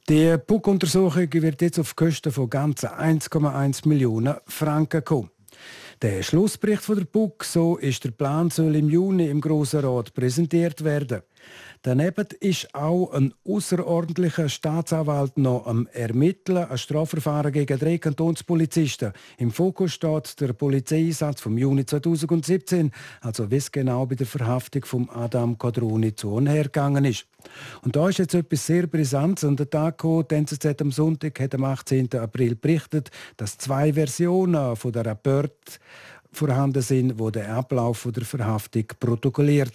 Die 0.09 0.35
PUC-Untersuchung 0.37 1.27
wird 1.31 1.61
jetzt 1.61 1.77
auf 1.77 1.95
Kosten 1.95 2.31
von 2.31 2.49
ganzen 2.49 2.89
1,1 2.89 3.87
Millionen 3.87 4.37
Franken 4.47 5.03
kommen. 5.03 5.29
Der 6.01 6.23
Schlussbericht 6.23 6.81
von 6.81 6.95
der 6.95 7.05
BUG, 7.05 7.43
so 7.43 7.77
ist 7.77 8.03
der 8.03 8.09
Plan, 8.09 8.49
soll 8.49 8.75
im 8.75 8.89
Juni 8.89 9.29
im 9.29 9.39
Grossen 9.39 9.81
Rat 9.81 10.11
präsentiert 10.15 10.83
werden. 10.83 11.21
Daneben 11.83 12.27
ist 12.39 12.75
auch 12.75 13.11
ein 13.11 13.33
außerordentlicher 13.43 14.49
Staatsanwalt 14.49 15.39
noch 15.39 15.65
am 15.65 15.87
Ermitteln, 15.91 16.65
ein 16.65 16.77
Strafverfahren 16.77 17.51
gegen 17.51 17.79
drei 17.79 17.97
Kantonspolizisten. 17.97 19.13
Im 19.39 19.49
Fokus 19.49 19.93
steht 19.93 20.39
der 20.41 20.53
Polizeieinsatz 20.53 21.41
vom 21.41 21.57
Juni 21.57 21.83
2017, 21.83 22.91
also 23.21 23.49
wie 23.49 23.55
es 23.55 23.71
genau 23.71 24.05
bei 24.05 24.13
der 24.13 24.27
Verhaftung 24.27 24.85
von 24.85 25.09
Adam 25.09 25.57
Quadroni 25.57 26.13
zu 26.13 26.33
und 26.33 26.45
her 26.45 26.65
gegangen 26.65 27.03
ist. 27.03 27.25
Und 27.81 27.95
da 27.95 28.09
ist 28.09 28.19
jetzt 28.19 28.35
etwas 28.35 28.63
sehr 28.63 28.85
Brisantes 28.85 29.43
an 29.43 29.55
den 29.55 29.71
Tag 29.71 29.97
gekommen. 29.97 30.27
Die 30.29 30.35
NZZ 30.35 30.81
am 30.81 30.91
Sonntag 30.91 31.39
hat 31.39 31.55
am 31.55 31.63
18. 31.63 32.13
April 32.13 32.53
berichtet, 32.53 33.09
dass 33.37 33.57
zwei 33.57 33.93
Versionen 33.93 34.75
von 34.75 34.91
der 34.91 35.07
Rapport 35.07 35.79
vorhanden 36.31 36.83
sind, 36.83 37.17
wo 37.17 37.31
der 37.31 37.55
Ablauf 37.55 38.07
der 38.13 38.23
Verhaftung 38.23 38.85
protokolliert 38.99 39.73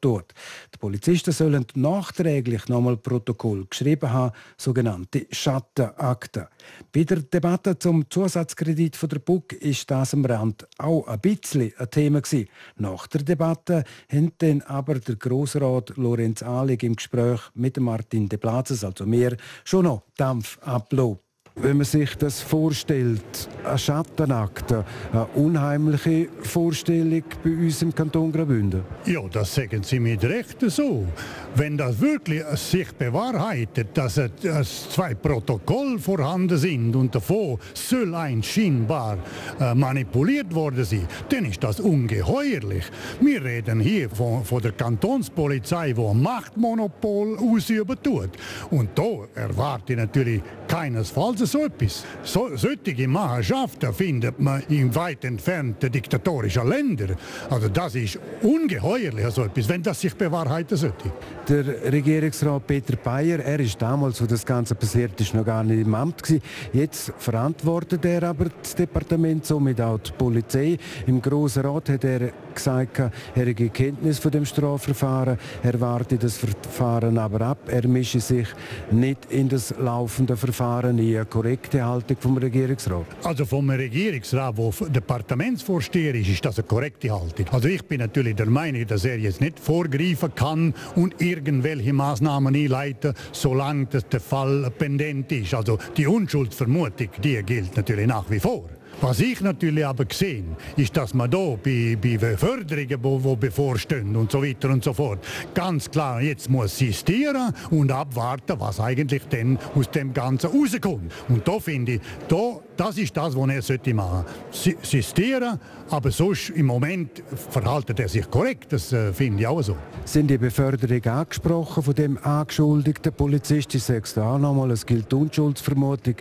tut. 0.00 0.32
Die 0.72 0.78
Polizisten 0.78 1.32
sollen 1.32 1.66
nachträglich 1.74 2.68
nochmal 2.68 2.96
Protokoll 2.96 3.66
geschrieben 3.66 4.12
haben, 4.12 4.32
sogenannte 4.56 5.26
Schattenakten. 5.30 6.46
Bei 6.92 7.04
der 7.04 7.20
Debatte 7.20 7.78
zum 7.78 8.08
Zusatzkredit 8.08 8.96
von 8.96 9.08
der 9.08 9.18
BUG 9.18 9.52
ist 9.54 9.90
das 9.90 10.14
am 10.14 10.24
Rand 10.24 10.66
auch 10.78 11.06
ein 11.06 11.20
bisschen 11.20 11.72
ein 11.78 11.90
Thema 11.90 12.20
gewesen. 12.20 12.48
Nach 12.76 13.06
der 13.06 13.22
Debatte 13.22 13.84
haben 14.10 14.32
dann 14.38 14.62
aber 14.62 14.98
der 14.98 15.16
Grossrat 15.16 15.96
Lorenz 15.96 16.42
Ahlig 16.42 16.82
im 16.82 16.96
Gespräch 16.96 17.40
mit 17.54 17.78
Martin 17.78 18.28
de 18.28 18.38
Plazes, 18.38 18.84
also 18.84 19.06
mir, 19.06 19.36
schon 19.64 19.84
noch 19.84 20.02
Dampf 20.16 20.58
abgelobt. 20.62 21.23
Wenn 21.56 21.76
man 21.76 21.86
sich 21.86 22.16
das 22.16 22.40
vorstellt, 22.40 23.48
ein 23.64 23.78
Schattenakt, 23.78 24.72
eine 24.72 25.26
unheimliche 25.36 26.26
Vorstellung 26.40 27.22
bei 27.44 27.50
uns 27.50 27.80
im 27.80 27.94
Kanton 27.94 28.32
Graubünden. 28.32 28.82
Ja, 29.06 29.20
das 29.30 29.54
sagen 29.54 29.84
Sie 29.84 30.00
mit 30.00 30.24
Recht 30.24 30.56
so. 30.66 31.06
Wenn 31.54 31.76
das 31.76 32.00
wirklich 32.00 32.42
sich 32.56 32.92
bewahrheitet, 32.94 33.96
dass 33.96 34.16
es 34.18 34.90
zwei 34.90 35.14
Protokolle 35.14 36.00
vorhanden 36.00 36.58
sind 36.58 36.96
und 36.96 37.14
davon 37.14 37.58
soll 37.72 38.12
ein 38.16 38.42
scheinbar 38.42 39.18
äh, 39.60 39.76
manipuliert 39.76 40.52
worden 40.52 40.84
sein, 40.84 41.06
dann 41.28 41.44
ist 41.44 41.62
das 41.62 41.78
ungeheuerlich. 41.78 42.84
Wir 43.20 43.44
reden 43.44 43.78
hier 43.78 44.10
von, 44.10 44.44
von 44.44 44.60
der 44.60 44.72
Kantonspolizei, 44.72 45.92
die 45.92 46.02
ein 46.02 46.20
Machtmonopol 46.20 47.38
ausüben 47.38 47.96
tut. 48.02 48.30
Und 48.70 48.98
da 48.98 49.28
erwarte 49.36 49.92
ich 49.92 49.98
natürlich 50.00 50.42
keinesfalls 50.66 51.43
so 51.46 51.64
etwas. 51.64 52.04
So, 52.22 52.50
solche 52.56 53.08
Machenschaften 53.08 53.92
findet 53.92 54.38
man 54.40 54.62
in 54.68 54.94
weit 54.94 55.24
entfernten 55.24 55.90
diktatorischen 55.90 56.68
Ländern. 56.68 57.16
Also 57.50 57.68
das 57.68 57.94
ist 57.94 58.18
ungeheuerlich 58.42 59.26
so 59.30 59.44
etwas, 59.44 59.68
wenn 59.68 59.82
das 59.82 60.00
sich 60.00 60.14
bewahrheiten 60.14 60.76
sollte. 60.76 61.12
Der 61.48 61.92
Regierungsrat 61.92 62.66
Peter 62.66 62.96
Bayer, 62.96 63.40
er 63.40 63.60
ist 63.60 63.80
damals, 63.80 64.20
wo 64.20 64.26
das 64.26 64.44
Ganze 64.44 64.74
passiert 64.74 65.20
ist, 65.20 65.34
noch 65.34 65.44
gar 65.44 65.62
nicht 65.62 65.86
im 65.86 65.94
Amt 65.94 66.22
gewesen. 66.22 66.42
Jetzt 66.72 67.12
verantwortet 67.18 68.04
er 68.04 68.22
aber 68.24 68.46
das 68.62 68.74
Departement, 68.74 69.44
somit 69.44 69.80
auch 69.80 69.98
die 69.98 70.12
Polizei. 70.12 70.78
Im 71.06 71.20
Grossen 71.20 71.64
Rat 71.64 71.88
hat 71.88 72.04
er 72.04 72.32
gesagt, 72.54 72.98
er 72.98 73.10
habe 73.36 73.68
Kenntnis 73.70 74.18
von 74.18 74.30
dem 74.30 74.44
Strafverfahren, 74.44 75.38
er 75.62 75.80
warte 75.80 76.16
das 76.16 76.36
Verfahren 76.36 77.18
aber 77.18 77.40
ab, 77.40 77.58
er 77.68 77.86
mische 77.88 78.20
sich 78.20 78.48
nicht 78.90 79.26
in 79.30 79.48
das 79.48 79.74
laufende 79.78 80.36
Verfahren 80.36 80.98
ein 80.98 81.30
korrekte 81.30 81.84
Haltung 81.84 82.16
vom 82.20 82.36
Regierungsrat? 82.36 83.06
Also 83.24 83.44
vom 83.44 83.70
Regierungsrat, 83.70 84.56
wo 84.56 84.72
Departementsvorsteher 84.88 86.14
ist, 86.14 86.28
ist 86.28 86.44
das 86.44 86.58
eine 86.58 86.66
korrekte 86.66 87.10
Haltung. 87.10 87.46
Also 87.50 87.68
ich 87.68 87.84
bin 87.84 88.00
natürlich 88.00 88.36
der 88.36 88.46
Meinung, 88.46 88.86
dass 88.86 89.04
er 89.04 89.18
jetzt 89.18 89.40
nicht 89.40 89.58
vorgreifen 89.58 90.34
kann 90.34 90.74
und 90.94 91.20
irgendwelche 91.20 91.92
Maßnahmen 91.92 92.54
einleiten, 92.54 93.14
solange 93.32 93.86
der 93.86 94.20
Fall 94.20 94.70
pendent 94.76 95.30
ist. 95.32 95.54
Also 95.54 95.78
die 95.96 96.06
Unschuldsvermutung, 96.06 97.08
die 97.22 97.42
gilt 97.42 97.76
natürlich 97.76 98.06
nach 98.06 98.30
wie 98.30 98.40
vor. 98.40 98.68
Was 99.00 99.20
ich 99.20 99.40
natürlich 99.40 99.84
aber 99.84 100.04
gesehen, 100.04 100.56
ist, 100.76 100.96
dass 100.96 101.14
man 101.14 101.30
da 101.30 101.56
bei, 101.62 101.96
bei 102.00 102.36
Förderungen, 102.36 102.88
die 102.88 103.36
bevorstehen 103.36 104.16
und 104.16 104.30
so 104.30 104.42
weiter 104.42 104.70
und 104.70 104.84
so 104.84 104.92
fort, 104.92 105.18
ganz 105.54 105.90
klar 105.90 106.20
jetzt 106.22 106.48
muss 106.48 106.78
sistieren 106.78 107.52
und 107.70 107.90
abwarten, 107.90 108.58
was 108.58 108.80
eigentlich 108.80 109.22
denn 109.28 109.58
aus 109.74 109.90
dem 109.90 110.12
Ganzen 110.12 110.50
rauskommt. 110.50 111.12
Und 111.28 111.46
da 111.46 111.58
finde 111.58 111.92
ich, 111.94 112.00
da, 112.28 112.60
das 112.76 112.98
ist 112.98 113.16
das, 113.16 113.36
was 113.36 113.50
er 113.50 113.62
sollte 113.62 113.94
machen 113.94 114.24
sollte. 114.50 114.86
Sistieren, 114.86 115.58
aber 115.90 116.10
sonst 116.10 116.50
im 116.50 116.66
Moment 116.66 117.22
verhaltet 117.50 118.00
er 118.00 118.08
sich 118.08 118.28
korrekt, 118.30 118.72
das 118.72 118.92
äh, 118.92 119.12
finde 119.12 119.40
ich 119.40 119.46
auch 119.46 119.62
so. 119.62 119.76
Sind 120.04 120.28
die 120.28 120.38
Beförderung 120.38 121.04
angesprochen 121.04 121.82
von 121.82 121.94
dem 121.94 122.18
angeschuldigten 122.18 123.12
Polizist? 123.12 123.74
Ich 123.74 123.84
sage 123.84 124.02
es 124.04 124.18
auch 124.18 124.38
nochmal, 124.38 124.70
es 124.70 124.84
gilt 124.84 125.12
Unschuldsvermutung. 125.12 126.16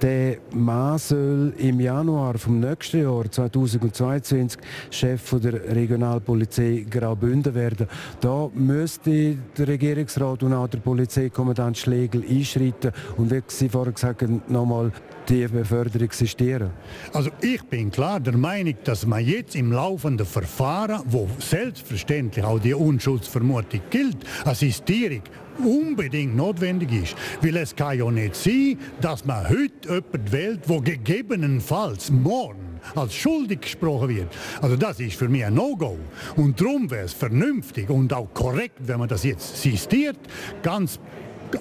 Der 0.00 0.38
Mann 0.52 0.98
soll 0.98 1.54
im 1.58 1.80
Januar 1.80 2.38
vom 2.38 2.60
nächsten 2.60 3.02
Jahr 3.02 3.30
2022 3.30 4.60
Chef 4.90 5.34
der 5.40 5.74
Regionalpolizei 5.74 6.86
Graubünden 6.88 7.54
werden. 7.54 7.86
Da 8.20 8.50
müsste 8.54 9.36
der 9.56 9.68
Regierungsrat 9.68 10.42
und 10.42 10.52
auch 10.52 10.68
der 10.68 10.78
Polizeikommandant 10.78 11.78
Schlegel 11.78 12.24
einschreiten 12.28 12.92
und 13.16 13.30
wie 13.30 13.42
Sie 13.46 13.68
vorher 13.68 13.92
gesagt 13.92 14.22
haben, 14.22 14.42
nochmal 14.48 14.92
die 15.28 15.46
Beförderung 15.46 16.02
existieren? 16.02 16.70
Also 17.12 17.30
ich 17.40 17.62
bin 17.64 17.90
klar 17.90 18.20
der 18.20 18.36
Meinung, 18.36 18.74
dass 18.84 19.06
man 19.06 19.24
jetzt 19.24 19.54
im 19.54 19.72
laufenden 19.72 20.26
Verfahren, 20.26 21.02
wo 21.06 21.28
selbstverständlich 21.38 22.44
auch 22.44 22.58
die 22.58 22.74
Unschuldsvermutung 22.74 23.80
gilt, 23.90 24.18
Assistierung 24.44 25.22
unbedingt 25.58 26.36
notwendig 26.36 26.92
ist. 26.92 27.16
Weil 27.40 27.56
es 27.56 27.74
kann 27.74 27.98
ja 27.98 28.10
nicht 28.10 28.34
sein, 28.36 28.78
dass 29.00 29.24
man 29.24 29.48
heute 29.48 29.88
jemanden 29.88 30.32
wählt, 30.32 30.60
wo 30.66 30.80
gegebenenfalls 30.80 32.10
morgen 32.10 32.72
als 32.94 33.14
schuldig 33.14 33.60
gesprochen 33.60 34.08
wird. 34.08 34.28
Also 34.60 34.76
das 34.76 35.00
ist 35.00 35.16
für 35.16 35.28
mich 35.28 35.44
ein 35.44 35.54
No-Go. 35.54 35.98
Und 36.36 36.60
darum 36.60 36.90
wäre 36.90 37.04
es 37.04 37.12
vernünftig 37.12 37.88
und 37.90 38.12
auch 38.12 38.32
korrekt, 38.34 38.76
wenn 38.80 38.98
man 38.98 39.08
das 39.08 39.24
jetzt 39.24 39.60
sistiert, 39.60 40.18
ganz 40.62 40.98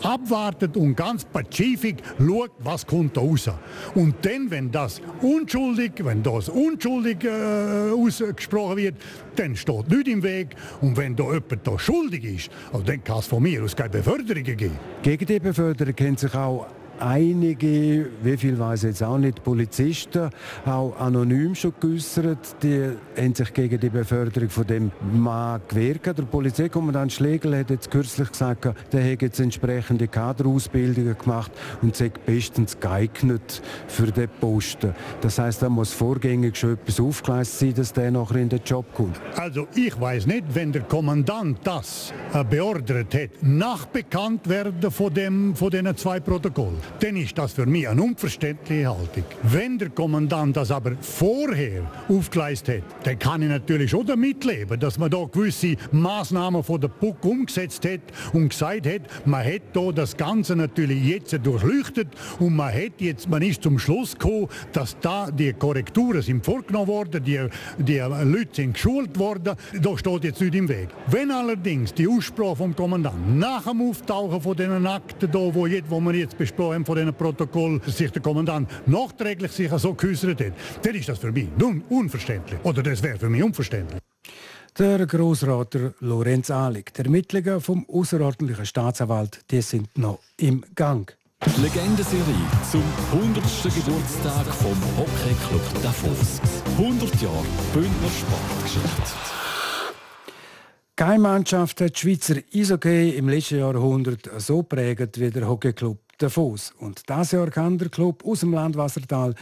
abwartet 0.04 0.77
und 0.77 0.95
ganz 0.95 1.25
pazifisch 1.25 1.95
schaut, 2.17 2.51
was 2.60 2.86
kommt 2.86 3.17
da 3.17 3.21
raus. 3.21 3.49
Und 3.95 4.15
dann, 4.23 4.49
wenn 4.49 4.71
das 4.71 5.01
unschuldig, 5.21 5.93
wenn 5.99 6.23
das 6.23 6.49
unschuldig 6.49 7.23
äh, 7.23 7.91
ausgesprochen 7.91 8.77
wird, 8.77 8.95
dann 9.36 9.56
steht 9.56 9.89
nichts 9.89 10.10
im 10.10 10.23
Weg. 10.23 10.56
Und 10.82 10.97
wenn 10.97 11.15
da 11.15 11.23
jemand 11.25 11.65
da 11.65 11.77
schuldig 11.80 12.23
ist, 12.23 12.51
also 12.71 12.84
dann 12.84 13.04
kann 13.04 13.19
es 13.19 13.27
von 13.27 13.43
mir 13.43 13.63
aus 13.63 13.75
keine 13.75 13.89
Beförderungen 13.89 14.58
geben. 14.58 14.77
Gegen 15.04 15.25
die 15.25 15.39
Beförderung 15.39 15.95
haben 15.99 16.17
sich 16.17 16.34
auch 16.34 16.67
einige, 17.01 18.07
wie 18.23 18.37
viel 18.37 18.57
weiß 18.57 18.83
jetzt 18.83 19.03
auch 19.03 19.17
nicht, 19.17 19.43
Polizisten, 19.43 20.29
auch 20.65 20.95
anonym 20.99 21.55
schon 21.55 21.73
geäußert, 21.79 22.63
die 22.63 22.91
haben 23.17 23.35
sich 23.35 23.53
gegen 23.53 23.79
die 23.79 23.89
Beförderung 23.89 24.49
von 24.49 24.67
dem 24.67 24.91
Mann 25.13 25.61
gewehrt. 25.67 26.05
Der 26.05 26.23
Polizeikommandant 26.23 27.11
Schlegel 27.11 27.57
hat 27.57 27.69
jetzt 27.69 27.89
kürzlich 27.89 28.31
gesagt, 28.31 28.67
der 28.91 29.01
hätte 29.01 29.25
jetzt 29.25 29.39
entsprechende 29.39 30.07
Kaderausbildungen 30.07 31.17
gemacht 31.17 31.51
und 31.81 31.95
sei 31.95 32.11
bestens 32.25 32.79
geeignet 32.79 33.61
für 33.87 34.11
den 34.11 34.29
Posten. 34.39 34.93
Das 35.21 35.39
heißt, 35.39 35.61
da 35.61 35.69
muss 35.69 35.93
vorgängig 35.93 36.55
schon 36.55 36.73
etwas 36.73 36.99
aufgeleistet 36.99 37.59
sein, 37.59 37.73
dass 37.73 37.93
der 37.93 38.11
nachher 38.11 38.37
in 38.37 38.49
den 38.49 38.61
Job 38.63 38.85
kommt. 38.93 39.19
Also 39.35 39.67
ich 39.75 39.99
weiß 39.99 40.27
nicht, 40.27 40.43
wenn 40.53 40.71
der 40.71 40.83
Kommandant 40.83 41.59
das 41.63 42.13
äh, 42.33 42.43
beordert 42.43 43.13
hat, 43.13 43.29
nach 43.41 43.85
bekannt 43.85 44.47
werden 44.47 44.91
von, 44.91 45.13
dem, 45.13 45.55
von 45.55 45.69
diesen 45.69 45.95
zwei 45.97 46.19
Protokollen, 46.19 46.77
dann 46.99 47.15
ist 47.15 47.38
das 47.38 47.54
für 47.54 47.65
mich 47.65 47.88
eine 47.88 48.01
unverständliche 48.01 48.89
Haltung. 48.89 49.23
Wenn 49.43 49.77
der 49.77 49.89
Kommandant 49.89 50.58
das 50.58 50.71
aber 50.71 50.93
vorher 50.99 51.89
aufgeleistet 52.10 52.84
hat, 52.84 53.08
dann 53.08 53.19
kann 53.19 53.41
ich 53.41 53.49
natürlich 53.49 53.91
schon 53.91 54.06
damit 54.06 54.43
leben, 54.43 54.80
dass 54.80 54.97
man 54.97 55.10
da 55.10 55.25
gewisse 55.32 55.75
Maßnahmen 55.91 56.63
von 56.63 56.82
der 56.82 56.89
PUC 56.89 57.25
umgesetzt 57.25 57.86
hat 57.86 58.01
und 58.34 58.49
gesagt 58.49 58.86
hat, 58.86 59.01
man 59.25 59.45
hat 59.45 59.62
da 59.73 59.91
das 59.91 60.15
Ganze 60.15 60.56
natürlich 60.56 61.04
jetzt 61.04 61.38
durchleuchtet 61.43 62.10
und 62.39 62.56
man 62.56 62.73
hat 62.73 62.99
jetzt, 62.99 63.30
man 63.30 63.41
ist 63.41 63.63
zum 63.63 63.80
Schluss 63.80 64.17
gekommen, 64.17 64.47
dass 64.73 64.97
da 64.99 65.30
die 65.32 65.54
Korrekturen 65.54 66.21
sind 66.21 66.45
vorgenommen 66.45 66.88
worden, 66.88 67.23
die, 67.23 67.39
die 67.77 67.97
Leute 67.97 68.49
sind 68.54 68.73
geschult 68.73 69.17
worden, 69.17 69.56
da 69.82 69.97
steht 69.97 70.23
jetzt 70.23 70.41
nicht 70.41 70.56
im 70.56 70.67
Weg. 70.67 70.89
Wenn 71.08 71.32
allerdings 71.32 71.93
die 71.93 72.08
Aussprache 72.08 72.58
vom 72.58 72.75
Kommandanten 72.75 73.39
nach 73.39 73.63
dem 73.63 73.82
Auftauchen 73.82 74.41
von 74.41 74.56
diesen 74.56 74.86
Akten, 74.86 75.30
da, 75.32 75.39
wo, 75.39 75.67
jetzt, 75.67 75.89
wo 75.89 75.99
wir 75.99 76.13
jetzt 76.13 76.38
besprochen 76.38 76.81
haben, 76.82 76.86
von 76.86 76.96
diesen 76.96 77.13
Protokoll, 77.13 77.82
sich 77.88 78.12
der 78.12 78.22
Kommandant 78.22 78.70
nachträglich 78.88 79.52
sich 79.52 79.72
so 79.72 79.94
geäußert 79.94 80.41
hat, 80.41 80.54
dann 80.82 80.96
ist 80.96 81.10
das 81.10 81.20
für 81.20 81.32
mich 81.32 81.48
nun 81.58 81.84
unverständlich. 81.89 82.60
Oder 82.63 82.84
das 82.84 83.02
wäre 83.04 83.17
für 83.17 83.30
mich 83.30 83.44
unverständlich. 83.44 84.00
Der 84.78 85.06
Grossrat 85.06 85.78
Lorenz 86.00 86.50
Ahlig. 86.50 86.94
Die 86.94 87.02
Ermittlungen 87.02 87.60
vom 87.60 87.86
außerordentlichen 87.89 88.65
Staatsanwalt 88.65 89.41
die 89.52 89.62
sind 89.62 89.98
noch 89.98 90.20
im 90.38 90.63
Gang. 90.76 91.13
Die 91.44 91.62
Legendenserie 91.62 92.24
zum 92.72 92.84
100. 93.12 93.44
Geburtstag 93.63 94.46
vom 94.46 94.78
Hockeyclub 94.98 95.84
Davos. 95.84 96.39
100 96.78 97.22
Jahre 97.22 97.46
Bündner 97.74 98.10
Sportgeschichte. 98.10 99.41
Keine 100.96 101.20
Mannschaft 101.20 101.82
hat 101.82 101.96
die 101.96 102.00
Schweizer 102.00 102.36
Eishockey 102.54 103.17
im 103.17 103.28
letzten 103.28 103.58
Jahrhundert 103.58 104.30
so 104.38 104.62
prägt 104.62 105.20
wie 105.20 105.32
der 105.32 105.48
Hockeyclub 105.48 105.98
Davos. 106.21 106.73
Und 106.77 107.10
dieses 107.10 107.31
Jahr 107.31 107.49
kann 107.49 107.77
der 107.77 107.89
Club 107.89 108.23
aus 108.25 108.41
dem 108.41 108.53
Land 108.53 108.77
Wassertal 108.77 109.34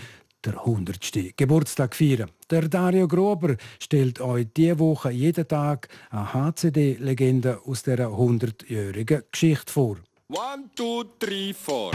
der 0.45 0.59
100. 0.59 1.35
Geburtstag 1.35 1.93
feiern. 1.95 2.31
Der 2.49 2.69
Dario 2.69 3.07
Grober 3.07 3.55
stellt 3.79 4.21
euch 4.21 4.47
diese 4.55 4.79
Woche 4.79 5.11
jeden 5.11 5.47
Tag 5.47 5.89
eine 6.09 6.33
HCD-Legende 6.33 7.59
aus 7.65 7.83
dieser 7.83 8.07
100-jährigen 8.07 9.23
Geschichte 9.31 9.71
vor. 9.71 9.97
One, 10.29 10.69
two, 10.75 11.03
three, 11.19 11.53
four. 11.53 11.91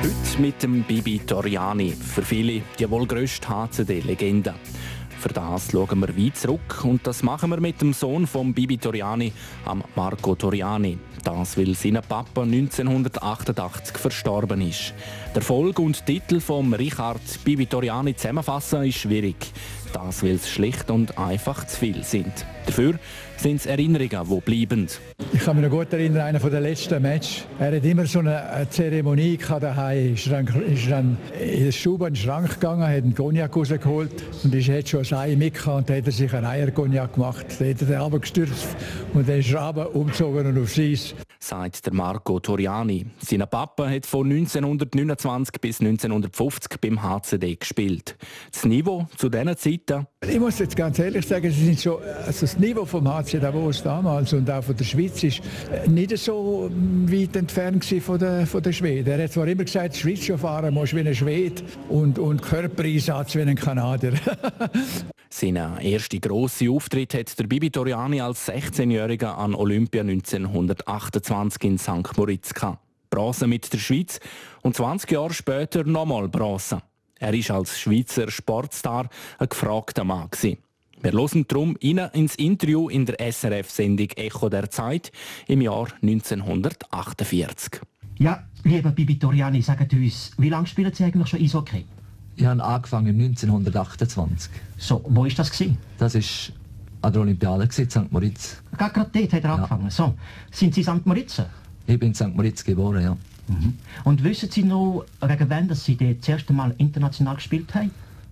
Heute 0.00 0.40
mit 0.40 0.62
dem 0.62 0.82
Bibi 0.84 1.18
Toriani. 1.18 1.90
Für 1.90 2.22
viele 2.22 2.62
die 2.78 2.90
wohl 2.90 3.06
grösste 3.06 3.48
HCD-Legende. 3.48 4.54
Für 5.18 5.30
das 5.30 5.72
schauen 5.72 5.98
wir 5.98 6.16
weit 6.16 6.36
zurück 6.36 6.84
und 6.84 7.04
das 7.04 7.24
machen 7.24 7.50
wir 7.50 7.60
mit 7.60 7.80
dem 7.80 7.92
Sohn 7.92 8.24
von 8.24 8.54
Bibi 8.54 8.78
Toriani, 8.78 9.32
am 9.64 9.82
Marco 9.96 10.36
Toriani. 10.36 10.96
Das, 11.24 11.58
weil 11.58 11.74
sein 11.74 11.98
Papa 12.08 12.42
1988 12.42 13.98
verstorben 13.98 14.60
ist. 14.60 14.94
Der 15.34 15.42
Erfolg 15.42 15.80
und 15.80 16.06
Titel 16.06 16.38
von 16.38 16.72
Richard 16.72 17.20
Bibi 17.44 17.66
Toriani 17.66 18.14
zusammenfassen 18.14 18.84
ist 18.84 18.98
schwierig. 18.98 19.52
Das, 19.92 20.22
weil 20.22 20.36
es 20.36 20.48
schlicht 20.48 20.90
und 20.90 21.18
einfach 21.18 21.66
zu 21.66 21.76
viel 21.78 22.02
sind. 22.04 22.32
Dafür 22.66 22.94
sind 23.36 23.56
es 23.56 23.66
Erinnerungen, 23.66 24.28
die 24.28 24.40
bleiben. 24.40 24.88
Ich 25.32 25.44
kann 25.44 25.56
mich 25.56 25.64
noch 25.64 25.76
gut 25.76 25.92
erinnern, 25.92 26.22
einer 26.22 26.38
der 26.38 26.60
letzten 26.60 27.00
Match. 27.00 27.44
Er 27.58 27.74
hat 27.76 27.84
immer 27.84 28.06
so 28.06 28.18
eine 28.18 28.66
Zeremonie 28.68 29.38
daheim. 29.38 30.14
Ist 30.14 30.30
dann, 30.30 30.46
ist 30.46 30.90
dann 30.90 31.16
in 31.40 31.64
den 31.64 31.72
Stube 31.72 32.08
in 32.08 32.14
den 32.14 32.20
Schrank 32.20 32.54
gegangen, 32.54 32.82
hat 32.82 33.02
einen 33.02 33.14
Cognac 33.14 33.54
rausgeholt 33.54 34.10
und 34.44 34.54
ist, 34.54 34.68
hat 34.68 34.88
schon 34.88 35.04
ein 35.04 35.14
Ei 35.14 35.36
mitgehabt 35.36 35.90
und 35.90 35.96
hat 35.96 36.06
er 36.06 36.12
sich 36.12 36.32
einen 36.32 36.46
Eiercognac 36.46 37.14
gemacht. 37.14 37.46
Dann 37.58 37.70
hat 37.70 37.80
er 37.80 37.86
den 37.86 38.00
runtergestürzt 38.00 38.68
und 39.14 39.28
dann 39.28 39.38
ist 39.38 39.50
er 39.50 39.60
runter, 39.60 39.94
umgezogen 39.94 40.46
und 40.46 40.62
aufs 40.62 40.78
Eis. 40.78 41.14
Sagt 41.40 41.86
der 41.86 41.94
Marco 41.94 42.40
Toriani. 42.40 43.06
Sein 43.20 43.44
Papa 43.48 43.88
hat 43.88 44.06
von 44.06 44.28
1929 44.28 45.60
bis 45.60 45.80
1950 45.80 46.80
beim 46.80 47.02
HCD 47.02 47.54
gespielt. 47.54 48.16
Das 48.52 48.64
Niveau 48.64 49.06
zu 49.16 49.28
diesen 49.28 49.56
Zeiten? 49.56 50.06
Ich 50.26 50.40
muss 50.40 50.58
jetzt 50.58 50.76
ganz 50.76 50.98
ehrlich 50.98 51.26
sagen, 51.26 51.48
sie 51.50 51.66
sind 51.66 51.80
schon, 51.80 52.02
also 52.02 52.40
das 52.40 52.58
Niveau 52.58 52.84
vom 52.84 53.08
HC 53.08 53.38
Davos 53.38 53.82
damals 53.82 54.32
und 54.32 54.50
auch 54.50 54.64
von 54.64 54.76
der 54.76 54.84
Schweiz 54.84 55.22
ist 55.22 55.40
äh, 55.70 55.88
nicht 55.88 56.16
so 56.18 56.68
weit 57.06 57.36
entfernt 57.36 57.84
von 57.84 58.18
der, 58.18 58.44
von 58.46 58.60
der 58.60 58.72
Schweden. 58.72 59.08
Er 59.08 59.24
hat 59.24 59.32
zwar 59.32 59.46
immer 59.46 59.62
gesagt, 59.62 59.96
Schweiz 59.96 60.24
schon 60.24 60.36
fahren 60.36 60.74
muss 60.74 60.92
wie 60.92 61.00
ein 61.00 61.14
Schwede 61.14 61.62
und, 61.88 62.18
und 62.18 62.42
Körpereinsatz 62.42 63.36
wie 63.36 63.42
ein 63.42 63.54
Kanadier. 63.54 64.14
Seinen 65.30 65.78
ersten 65.78 66.20
grossen 66.20 66.70
Auftritt 66.70 67.14
hat 67.14 67.38
der 67.38 67.44
Bibi 67.44 67.70
Toriani 67.70 68.20
als 68.20 68.48
16-Jähriger 68.48 69.36
an 69.36 69.54
Olympia 69.54 70.02
1928 70.02 71.62
in 71.64 71.78
St. 71.78 72.16
Moritz 72.16 72.52
gehabt. 72.52 72.80
Bronze 73.08 73.46
mit 73.46 73.72
der 73.72 73.78
Schweiz 73.78 74.18
und 74.62 74.74
20 74.74 75.12
Jahre 75.12 75.32
später 75.32 75.84
nochmal 75.84 76.28
Bronze. 76.28 76.82
Er 77.18 77.34
ist 77.34 77.50
als 77.50 77.78
Schweizer 77.78 78.30
Sportstar 78.30 79.08
ein 79.38 79.48
gefragter 79.48 80.04
Mann. 80.04 80.30
Gewesen. 80.30 80.58
Wir 81.00 81.12
hören 81.12 81.46
darum 81.46 81.76
rein 81.82 82.10
ins 82.12 82.34
Interview 82.36 82.88
in 82.88 83.06
der 83.06 83.16
SRF-Sendung 83.32 84.08
Echo 84.16 84.48
der 84.48 84.70
Zeit 84.70 85.12
im 85.46 85.60
Jahr 85.60 85.88
1948. 86.02 87.80
Ja, 88.18 88.44
lieber 88.64 88.90
Bibi 88.90 89.18
Toriani, 89.18 89.62
sagen 89.62 89.88
uns, 89.92 90.32
wie 90.38 90.48
lange 90.48 90.66
spielen 90.66 90.92
Sie 90.92 91.04
eigentlich 91.04 91.28
schon 91.28 91.40
Eishockey? 91.40 91.84
Ich 92.36 92.44
habe 92.44 92.62
angefangen 92.62 93.20
1928. 93.20 94.50
So, 94.76 95.04
wo 95.08 95.22
war 95.22 95.28
das? 95.28 95.50
Gewesen? 95.50 95.78
Das 95.98 96.14
war 96.14 96.22
an 97.02 97.12
der 97.12 97.22
Olympiade 97.22 97.68
St. 97.70 98.10
Moritz. 98.10 98.62
Gerade 98.76 99.10
dort 99.12 99.32
hat 99.32 99.44
er 99.44 99.50
angefangen. 99.54 99.84
Ja. 99.84 99.90
So, 99.90 100.14
sind 100.50 100.74
Sie 100.74 100.82
St. 100.82 101.04
Moritz? 101.04 101.42
Ich 101.86 101.98
bin 101.98 102.08
in 102.08 102.14
St. 102.14 102.34
Moritz 102.34 102.64
geboren, 102.64 103.02
ja. 103.02 103.16
Mhm. 103.48 103.74
Und 104.04 104.24
wissen 104.24 104.50
Sie 104.50 104.62
noch, 104.62 105.04
wegen 105.20 105.50
wann 105.50 105.68
dass 105.68 105.84
Sie 105.84 105.96
das 105.96 106.28
erste 106.28 106.52
Mal 106.52 106.74
international 106.78 107.36
gespielt 107.36 107.74
haben? 107.74 107.90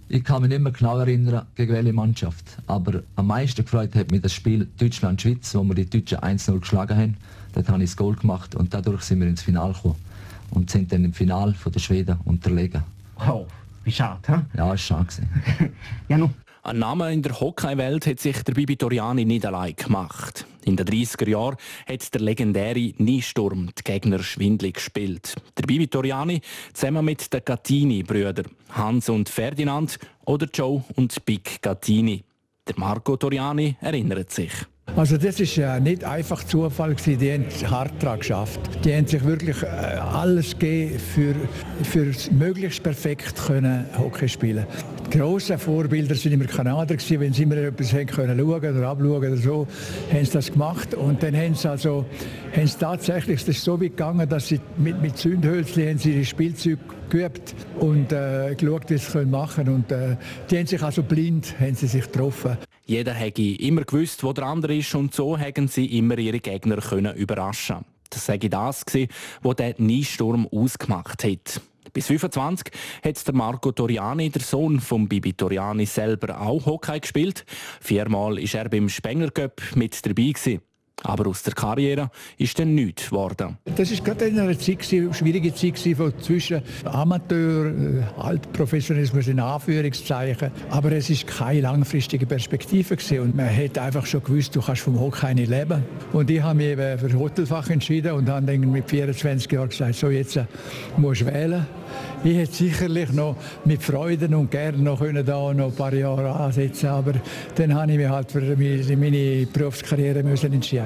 Ich 0.08 0.22
kann 0.22 0.42
mich 0.42 0.50
nicht 0.50 0.60
mehr 0.60 0.72
genau 0.72 0.98
erinnern, 0.98 1.46
gegen 1.56 1.72
welche 1.72 1.92
Mannschaft. 1.92 2.58
Aber 2.68 3.02
am 3.16 3.26
meisten 3.26 3.64
gefreut 3.64 3.94
hat 3.96 4.12
mich 4.12 4.20
das 4.22 4.32
Spiel 4.32 4.68
Deutschland-Schweiz, 4.78 5.52
wo 5.54 5.64
wir 5.64 5.74
die 5.74 5.90
Deutschen 5.90 6.18
1-0 6.18 6.60
geschlagen 6.60 6.96
haben. 6.96 7.16
Dort 7.54 7.68
habe 7.68 7.82
ich 7.82 7.90
das 7.90 7.96
Goal 7.96 8.14
gemacht 8.14 8.54
und 8.54 8.72
dadurch 8.72 9.02
sind 9.02 9.20
wir 9.20 9.26
ins 9.26 9.42
Finale 9.42 9.72
gekommen. 9.72 9.96
Und 10.50 10.70
sind 10.70 10.92
dann 10.92 11.04
im 11.04 11.12
Finale 11.12 11.54
von 11.54 11.72
den 11.72 11.80
Schweden 11.80 12.18
unterlegen. 12.24 12.82
Oh, 13.28 13.46
wie 13.82 13.90
schade, 13.90 14.20
hä? 14.28 14.34
Ja, 14.56 14.68
war 14.68 14.78
schade. 14.78 15.08
ja, 16.08 16.18
nun. 16.18 16.30
Ein 16.66 16.80
Name 16.80 17.12
in 17.12 17.22
der 17.22 17.38
Hockeywelt 17.38 18.08
hat 18.08 18.18
sich 18.18 18.42
der 18.42 18.52
Bibi 18.52 18.76
Toriani 18.76 19.24
nicht 19.24 19.46
allein 19.46 19.76
gemacht. 19.76 20.46
In 20.64 20.74
den 20.74 20.84
30er 20.84 21.28
Jahren 21.28 21.56
hat 21.86 22.12
der 22.12 22.20
legendäre 22.20 22.92
Niesturm 22.98 23.70
die 23.78 23.84
Gegner 23.84 24.20
schwindlig 24.20 24.74
gespielt. 24.74 25.36
Der 25.56 25.62
Bibi 25.62 25.86
Toriani 25.86 26.40
zusammen 26.74 27.04
mit 27.04 27.32
den 27.32 27.44
Gattini-Brüdern 27.44 28.48
Hans 28.70 29.08
und 29.08 29.28
Ferdinand 29.28 30.00
oder 30.24 30.48
Joe 30.52 30.82
und 30.96 31.24
Big 31.24 31.62
Gattini. 31.62 32.24
Der 32.66 32.74
Marco 32.76 33.16
Toriani 33.16 33.76
erinnert 33.80 34.32
sich. 34.32 34.50
Also 34.94 35.18
das 35.18 35.40
ist 35.40 35.56
ja 35.56 35.78
nicht 35.78 36.04
einfach 36.04 36.42
Zufall 36.44 36.94
gewesen. 36.94 37.18
Die 37.18 37.30
haben 37.30 37.70
hart 37.70 38.02
daran 38.02 38.18
geschafft. 38.18 38.60
Die 38.82 38.94
haben 38.94 39.06
sich 39.06 39.22
wirklich 39.24 39.62
äh, 39.62 39.66
alles 39.66 40.58
gegeben 40.58 40.98
für, 40.98 41.34
für 41.84 42.32
möglichst 42.32 42.82
perfekt 42.82 43.36
können 43.46 43.84
Hockey 43.98 44.26
spielen. 44.26 44.66
Die 45.12 45.18
grossen 45.18 45.58
Vorbilder 45.58 46.14
sind 46.14 46.32
immer 46.32 46.46
Kanadier 46.46 46.96
gewesen. 46.96 47.20
Wenn 47.20 47.32
sie 47.34 47.42
immer 47.42 47.58
etwas 47.58 47.92
haben 47.92 48.06
können 48.06 48.38
schauen 48.38 48.76
oder 48.76 48.88
abschauen 48.88 49.16
oder 49.18 49.36
so, 49.36 49.66
haben 50.10 50.24
sie 50.24 50.32
das 50.32 50.50
gemacht. 50.50 50.94
Und 50.94 51.22
dann 51.22 51.36
haben 51.36 51.54
sie 51.54 51.68
also, 51.68 52.06
haben 52.54 52.66
sie 52.66 52.78
tatsächlich, 52.78 53.44
das 53.44 53.56
ist 53.56 53.64
so 53.64 53.74
weit 53.74 53.90
gegangen, 53.90 54.26
dass 54.26 54.48
sie 54.48 54.60
mit, 54.78 55.02
mit 55.02 55.18
Zündhölzchen 55.18 55.88
haben 55.88 55.98
sie 55.98 56.12
ihre 56.12 56.24
Spielzeuge 56.24 56.78
geübt 57.10 57.54
und 57.80 58.12
äh, 58.12 58.54
geschaut, 58.54 58.88
wie 58.88 58.96
sie 58.96 59.18
es 59.18 59.26
machen 59.26 59.64
können. 59.66 59.74
Und 59.76 59.92
äh, 59.92 60.16
die 60.50 60.56
haben 60.56 60.66
sich 60.66 60.82
also 60.82 61.02
blind, 61.02 61.54
haben 61.60 61.74
sie 61.74 61.86
sich 61.86 62.04
getroffen. 62.04 62.56
Jeder 62.88 63.14
hätte 63.14 63.42
immer 63.42 63.82
gewusst, 63.82 64.22
wo 64.22 64.32
der 64.32 64.44
andere 64.44 64.76
ist 64.76 64.94
und 64.94 65.12
so 65.12 65.36
hätten 65.36 65.66
sie 65.66 65.98
immer 65.98 66.16
ihre 66.18 66.38
Gegner 66.38 66.76
können 66.76 67.16
überraschen. 67.16 67.84
Das 68.10 68.24
sei 68.24 68.38
das 68.38 68.84
was 69.42 69.56
der 69.56 69.74
Niesturm 69.78 70.46
ausgemacht 70.46 71.24
hat. 71.24 71.60
Bis 71.92 72.06
25 72.06 72.72
hat 73.02 73.26
der 73.26 73.34
Marco 73.34 73.72
Toriani, 73.72 74.30
der 74.30 74.42
Sohn 74.42 74.78
von 74.80 75.08
Bibi 75.08 75.32
Toriani, 75.32 75.84
selber 75.84 76.40
auch 76.40 76.64
Hockey 76.64 77.00
gespielt. 77.00 77.44
Viermal 77.80 78.38
ist 78.38 78.54
er 78.54 78.68
beim 78.68 78.88
Spengler 78.88 79.32
Cup 79.32 79.60
mit 79.74 80.06
dabei 80.06 80.30
gewesen. 80.30 80.60
Aber 81.02 81.28
aus 81.28 81.42
der 81.42 81.52
Karriere 81.52 82.10
ist 82.38 82.58
dann 82.58 82.74
nichts 82.74 83.10
geworden. 83.10 83.58
Das 83.76 83.92
war 83.92 84.04
gerade 84.04 84.26
in 84.26 84.38
einer 84.38 84.58
Zeit, 84.58 84.78
eine 84.92 85.12
schwierige 85.12 85.54
Zeit 85.54 85.78
zwischen 85.78 86.62
Amateur, 86.84 87.66
äh, 87.66 88.02
Altprofessionalismus 88.18 89.28
in 89.28 89.38
Anführungszeichen. 89.38 90.50
Aber 90.70 90.92
es 90.92 91.10
ist 91.10 91.26
keine 91.26 91.60
langfristige 91.60 92.26
Perspektive 92.26 92.96
und 93.20 93.36
man 93.36 93.54
hat 93.54 93.78
einfach 93.78 94.06
schon 94.06 94.22
gewusst, 94.22 94.56
du 94.56 94.60
kannst 94.60 94.82
vom 94.82 94.98
Hockey 94.98 95.34
nicht 95.34 95.50
leben. 95.50 95.84
Und 96.12 96.30
ich 96.30 96.42
habe 96.42 96.56
mich 96.56 96.68
eben 96.68 96.98
für 96.98 97.18
Hotelfach 97.18 97.68
entschieden 97.68 98.12
und 98.12 98.28
habe 98.28 98.46
dann 98.46 98.60
mit 98.60 98.88
24 98.88 99.52
Jahren 99.52 99.68
gesagt, 99.68 99.94
so 99.94 100.08
jetzt 100.08 100.36
äh, 100.36 100.46
musst 100.96 101.20
du 101.20 101.26
wählen. 101.26 101.66
Ich 102.24 102.36
hätte 102.36 102.52
sicherlich 102.52 103.12
noch 103.12 103.36
mit 103.64 103.82
Freude 103.82 104.34
und 104.36 104.50
gerne 104.50 104.78
noch, 104.78 104.98
können 104.98 105.24
da 105.24 105.52
noch 105.54 105.66
ein 105.66 105.74
paar 105.74 105.94
Jahre 105.94 106.32
ansetzen 106.32 106.88
aber 106.88 107.12
dann 107.54 107.74
habe 107.74 107.92
ich 107.92 107.98
mich 107.98 108.08
halt 108.08 108.32
für 108.32 108.40
meine 108.40 109.46
Berufskarriere 109.52 110.22
müssen 110.22 110.52
entscheiden 110.52 110.85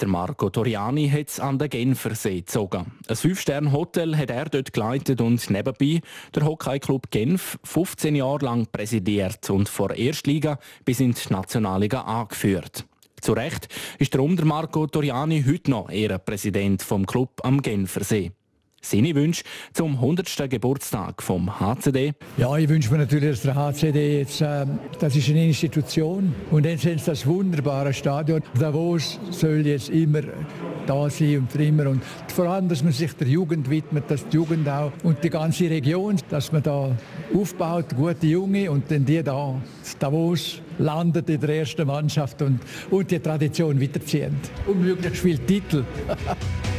der 0.00 0.08
Marco 0.08 0.50
Toriani 0.50 1.08
hat 1.08 1.28
es 1.28 1.40
an 1.40 1.58
den 1.58 1.68
Genfersee 1.68 2.40
gezogen. 2.40 2.92
Ein 3.08 3.16
Fünf-Sterne-Hotel 3.16 4.16
hat 4.16 4.30
er 4.30 4.44
dort 4.46 4.72
geleitet 4.72 5.20
und 5.20 5.50
nebenbei 5.50 6.00
der 6.34 6.44
Hockeyclub 6.44 7.10
Genf 7.10 7.58
15 7.64 8.16
Jahre 8.16 8.44
lang 8.44 8.66
präsidiert 8.70 9.48
und 9.50 9.68
vor 9.68 9.94
Erstliga 9.94 10.58
bis 10.84 11.00
in 11.00 11.12
die 11.12 11.32
Nationalliga 11.32 12.02
angeführt. 12.02 12.84
Zu 13.20 13.32
Recht 13.32 13.68
ist 13.98 14.14
darum 14.14 14.36
der 14.36 14.44
Marco 14.44 14.86
Toriani 14.86 15.44
heute 15.46 15.70
noch 15.70 15.90
Ehrenpräsident 15.90 16.82
vom 16.82 17.06
Club 17.06 17.40
am 17.42 17.62
Genfersee 17.62 18.32
seine 18.84 19.14
Wünsche 19.14 19.44
zum 19.72 19.94
100. 19.94 20.50
Geburtstag 20.50 21.22
vom 21.22 21.60
HCD? 21.60 22.12
Ja, 22.36 22.56
ich 22.56 22.68
wünsche 22.68 22.90
mir 22.92 22.98
natürlich, 22.98 23.30
dass 23.30 23.42
der 23.42 23.54
HCD 23.54 24.18
jetzt, 24.20 24.40
äh, 24.40 24.66
das 24.98 25.16
ist 25.16 25.28
eine 25.28 25.46
Institution 25.46 26.34
und 26.50 26.66
dann 26.66 26.78
sind 26.78 27.06
das 27.06 27.26
wunderbare 27.26 27.92
Stadion. 27.92 28.42
Davos 28.58 29.18
soll 29.30 29.66
jetzt 29.66 29.88
immer 29.88 30.22
da 30.86 31.08
sein 31.08 31.38
und 31.38 31.52
für 31.52 31.64
immer 31.64 31.88
und 31.88 32.02
vor 32.34 32.46
allem, 32.46 32.68
dass 32.68 32.82
man 32.82 32.92
sich 32.92 33.12
der 33.14 33.28
Jugend 33.28 33.70
widmet, 33.70 34.10
dass 34.10 34.28
die 34.28 34.36
Jugend 34.36 34.68
auch 34.68 34.92
und 35.02 35.22
die 35.24 35.30
ganze 35.30 35.70
Region, 35.70 36.16
dass 36.28 36.52
man 36.52 36.62
da 36.62 36.90
aufbaut, 37.34 37.96
gute 37.96 38.26
Junge 38.26 38.70
und 38.70 38.90
dann 38.90 39.04
die 39.04 39.22
da, 39.22 39.54
Davos 39.98 40.60
landet 40.78 41.30
in 41.30 41.40
der 41.40 41.50
ersten 41.50 41.86
Mannschaft 41.86 42.42
und, 42.42 42.60
und 42.90 43.10
die 43.10 43.18
Tradition 43.18 43.80
weiterziehen. 43.80 44.36
Und 44.66 44.82
möglichst 44.82 45.22
viele 45.22 45.44
Titel. 45.46 45.84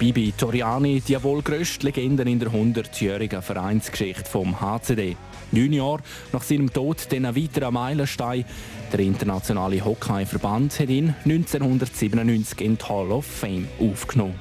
Bibi 0.00 0.32
Toriani, 0.34 1.02
die 1.02 1.22
wohl 1.22 1.42
grösste 1.42 1.84
Legende 1.84 2.22
in 2.22 2.38
der 2.38 2.48
100-jährigen 2.48 3.42
Vereinsgeschichte 3.42 4.24
vom 4.24 4.58
HCD. 4.58 5.14
Neun 5.52 5.74
Jahre 5.74 6.00
nach 6.32 6.42
seinem 6.42 6.72
Tod 6.72 7.12
den 7.12 7.24
weiterer 7.24 7.70
Meilenstein. 7.70 8.46
Der 8.90 9.00
internationale 9.00 9.84
Hockeyverband 9.84 10.80
hat 10.80 10.88
ihn 10.88 11.14
1997 11.26 12.62
in 12.62 12.78
die 12.78 12.84
Hall 12.86 13.12
of 13.12 13.26
Fame 13.26 13.68
aufgenommen. 13.78 14.36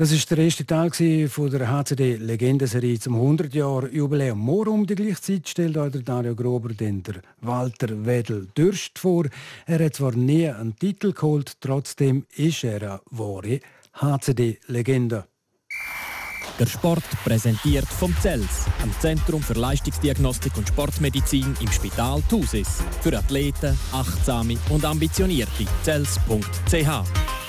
Das 0.00 0.12
ist 0.12 0.30
der 0.30 0.38
erste 0.38 0.64
Teil 0.64 1.28
von 1.28 1.50
der 1.50 1.70
HCD 1.70 2.16
Legendenserie 2.16 2.98
zum 2.98 3.16
100 3.16 3.52
Jahr 3.52 3.86
Jubiläum. 3.86 4.38
Morgen 4.38 4.70
um 4.70 4.86
die 4.86 4.94
gleiche 4.94 5.20
Zeit 5.20 5.46
stellt 5.46 5.76
euch 5.76 5.92
der 5.92 6.00
Dario 6.00 6.34
Grober 6.34 6.70
den 6.70 7.02
der 7.02 7.16
Walter 7.42 8.06
Wedel 8.06 8.48
Dürst 8.56 8.98
vor. 8.98 9.26
Er 9.66 9.84
hat 9.84 9.96
zwar 9.96 10.12
nie 10.12 10.48
einen 10.48 10.74
Titel 10.74 11.12
geholt, 11.12 11.60
trotzdem 11.60 12.24
ist 12.34 12.64
er 12.64 12.80
eine 12.80 13.00
wahre 13.10 13.60
HCD-Legende. 13.92 15.26
Der 16.58 16.66
Sport 16.66 17.04
präsentiert 17.22 17.86
vom 17.86 18.16
CELS, 18.22 18.68
am 18.82 18.94
Zentrum 19.00 19.42
für 19.42 19.52
Leistungsdiagnostik 19.52 20.56
und 20.56 20.66
Sportmedizin 20.66 21.54
im 21.60 21.70
Spital 21.70 22.22
Thusis. 22.26 22.82
Für 23.02 23.18
Athleten, 23.18 23.78
Achtsame 23.92 24.56
und 24.70 24.82
Ambitionierte. 24.86 25.66
CELS.ch 25.84 27.39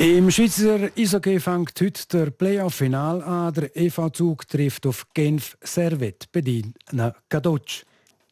im 0.00 0.30
Schweizer 0.30 0.88
Eishockey 0.96 1.38
fängt 1.38 1.78
heute 1.78 2.08
der 2.10 2.30
Playoff-Final 2.30 3.22
an. 3.22 3.52
Der 3.52 3.76
EV 3.76 4.08
Zug 4.10 4.48
trifft 4.48 4.86
auf 4.86 5.06
Genf 5.12 5.58
Servet, 5.60 6.32
bedient 6.32 6.78
Kadocz. 7.28 7.84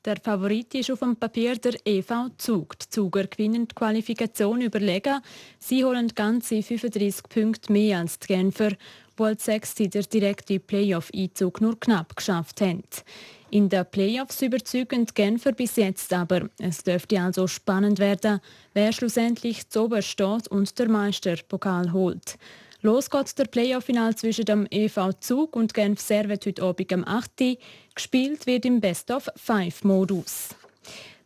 Der 0.03 0.17
Favorit 0.17 0.75
ist 0.75 0.91
auf 0.91 1.01
dem 1.01 1.17
Papier 1.17 1.57
der 1.57 1.75
EV 1.85 2.31
Zug. 2.39 2.79
Die 2.79 2.89
Zuger 2.89 3.27
gewinnen 3.27 3.69
die 3.69 3.75
Qualifikation 3.75 4.63
überlegen. 4.63 5.21
Sie 5.59 5.85
holen 5.85 6.09
ganze 6.15 6.63
35 6.63 7.25
Punkte 7.29 7.71
mehr 7.71 7.99
als 7.99 8.19
die 8.19 8.29
Genfer, 8.29 8.71
die 8.71 9.23
als 9.23 9.45
Sechste 9.45 9.89
der 9.89 10.05
direkte 10.05 10.61
Playoff-Einzug 10.61 11.61
nur 11.61 11.79
knapp 11.79 12.17
geschafft 12.17 12.63
haben. 12.63 12.83
In 13.51 13.71
den 13.71 13.87
Playoffs 13.87 14.43
überzeugend 14.43 15.15
Genfer 15.15 15.53
bis 15.53 15.77
jetzt 15.77 16.13
aber. 16.13 16.51
Es 16.59 16.85
dürfte 16.85 17.19
also 17.19 17.47
spannend 17.47 17.99
werden, 17.99 18.41
wer 18.75 18.93
schlussendlich 18.93 19.71
zu 19.71 19.85
oben 19.85 20.03
steht 20.03 20.49
und 20.49 20.79
der 20.79 20.89
Meisterpokal 20.89 21.93
holt. 21.93 22.37
Los 22.83 23.09
geht 23.09 23.39
der 23.39 23.47
Playoff-Final 23.47 24.15
zwischen 24.17 24.45
dem 24.45 24.67
EV 24.71 25.15
Zug 25.21 25.57
und 25.57 25.73
Genf 25.73 25.99
Servet 25.99 26.45
heute 26.45 26.63
Abend 26.63 26.93
am 26.93 27.05
8. 27.05 27.59
Gespielt 27.95 28.47
wird 28.47 28.67
im 28.67 28.81
Best-of-Five-Modus. 28.81 30.51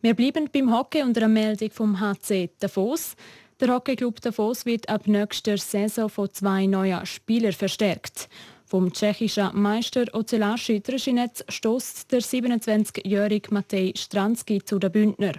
Wir 0.00 0.14
bleiben 0.14 0.48
beim 0.52 0.72
Hockey 0.72 1.02
unter 1.02 1.22
einer 1.22 1.28
Meldung 1.28 1.70
vom 1.72 2.00
HC 2.00 2.50
Davos. 2.61 3.16
Der 3.61 3.74
Hockeyclub 3.74 4.20
Davos 4.20 4.64
wird 4.64 4.88
ab 4.88 5.08
nächster 5.08 5.58
Saison 5.58 6.08
von 6.08 6.32
zwei 6.32 6.66
neuen 6.66 7.04
Spielern 7.04 7.52
verstärkt. 7.52 8.28
Vom 8.72 8.90
tschechischen 8.90 9.50
Meister 9.52 10.06
Oceláši 10.14 10.80
Trschinec 10.80 11.44
stößt 11.46 12.11
der 12.11 12.22
27-jährige 12.22 13.52
Matej 13.52 13.92
Stranski 13.94 14.62
zu 14.64 14.78
den 14.78 14.90
Bündner. 14.90 15.35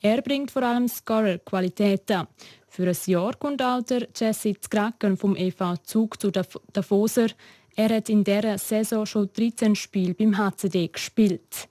Er 0.00 0.22
bringt 0.22 0.50
vor 0.50 0.62
allem 0.62 0.88
Scorer-Qualitäten. 0.88 2.26
Für 2.70 2.88
ein 2.88 2.96
Jahr 3.04 3.36
kommt 3.36 3.60
der 3.60 4.08
Jesse 4.16 4.54
Zgracken 4.58 5.18
vom 5.18 5.36
EV 5.36 5.76
Zug 5.82 6.18
zu 6.18 6.30
Davoser. 6.30 7.26
Er 7.76 7.90
hat 7.96 8.08
in 8.08 8.24
dieser 8.24 8.56
Saison 8.56 9.04
schon 9.04 9.28
13 9.30 9.74
Spiele 9.74 10.14
beim 10.14 10.38
HCD 10.38 10.88
gespielt. 10.88 11.68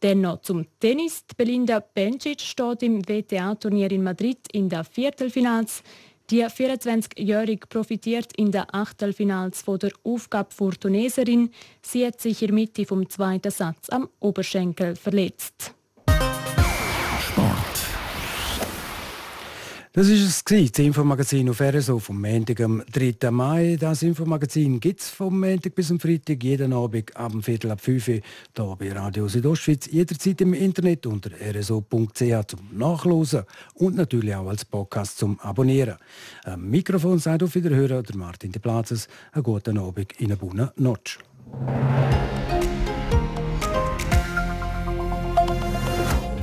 Dann 0.00 0.22
noch 0.22 0.42
zum 0.42 0.66
Tennis. 0.80 1.24
Belinda 1.36 1.78
Bencic 1.78 2.40
steht 2.40 2.82
im 2.82 3.08
WTA-Turnier 3.08 3.92
in 3.92 4.02
Madrid 4.02 4.40
in 4.50 4.68
der 4.68 4.82
Viertelfinals. 4.82 5.84
Die 6.30 6.44
24-Jährige 6.44 7.66
profitiert 7.68 8.34
in 8.36 8.52
der 8.52 8.74
Achtelfinals 8.74 9.62
von 9.62 9.78
der 9.78 9.92
Aufgabe 10.04 10.50
Fortuneserin. 10.54 11.50
Sie 11.80 12.04
hat 12.04 12.20
sich 12.20 12.42
in 12.42 12.48
der 12.48 12.54
Mitte 12.54 12.84
vom 12.84 13.08
zweiten 13.08 13.50
Satz 13.50 13.88
am 13.88 14.10
Oberschenkel 14.20 14.94
verletzt. 14.94 15.74
Das 19.94 20.08
ist 20.08 20.22
es 20.22 20.44
das 20.44 20.78
Infomagazin 20.78 21.48
auf 21.48 21.62
RSO 21.62 21.98
vom 21.98 22.20
Montag 22.20 22.60
am 22.60 22.82
3. 22.92 23.30
Mai. 23.30 23.76
Das 23.80 24.02
Infomagazin 24.02 24.80
gibt 24.80 25.00
es 25.00 25.08
vom 25.08 25.40
Montag 25.40 25.74
bis 25.74 25.88
zum 25.88 25.98
Freitag 25.98 26.44
jeden 26.44 26.74
Abend 26.74 27.16
ab 27.16 27.32
dem 27.32 27.42
Viertel 27.42 27.70
ab 27.70 27.80
5 27.80 28.08
Uhr 28.08 28.14
hier 28.14 28.76
bei 28.78 28.92
Radio 28.92 29.28
Südostschweiz. 29.28 29.86
Jederzeit 29.90 30.42
im 30.42 30.52
Internet 30.52 31.06
unter 31.06 31.30
rso.ch 31.30 32.46
zum 32.46 32.60
Nachlesen 32.72 33.44
und 33.74 33.96
natürlich 33.96 34.34
auch 34.34 34.48
als 34.48 34.66
Podcast 34.66 35.18
zum 35.18 35.40
Abonnieren. 35.40 35.96
Am 36.44 36.68
Mikrofon 36.68 37.18
seid 37.18 37.42
auf 37.42 37.54
Wiederhören 37.54 38.04
der 38.04 38.16
Martin 38.16 38.52
de 38.52 38.60
Platzes. 38.60 39.08
Einen 39.32 39.42
guten 39.42 39.78
Abend 39.78 40.12
in 40.18 40.26
einer 40.26 40.36
buona 40.36 40.70
Notch. 40.76 41.18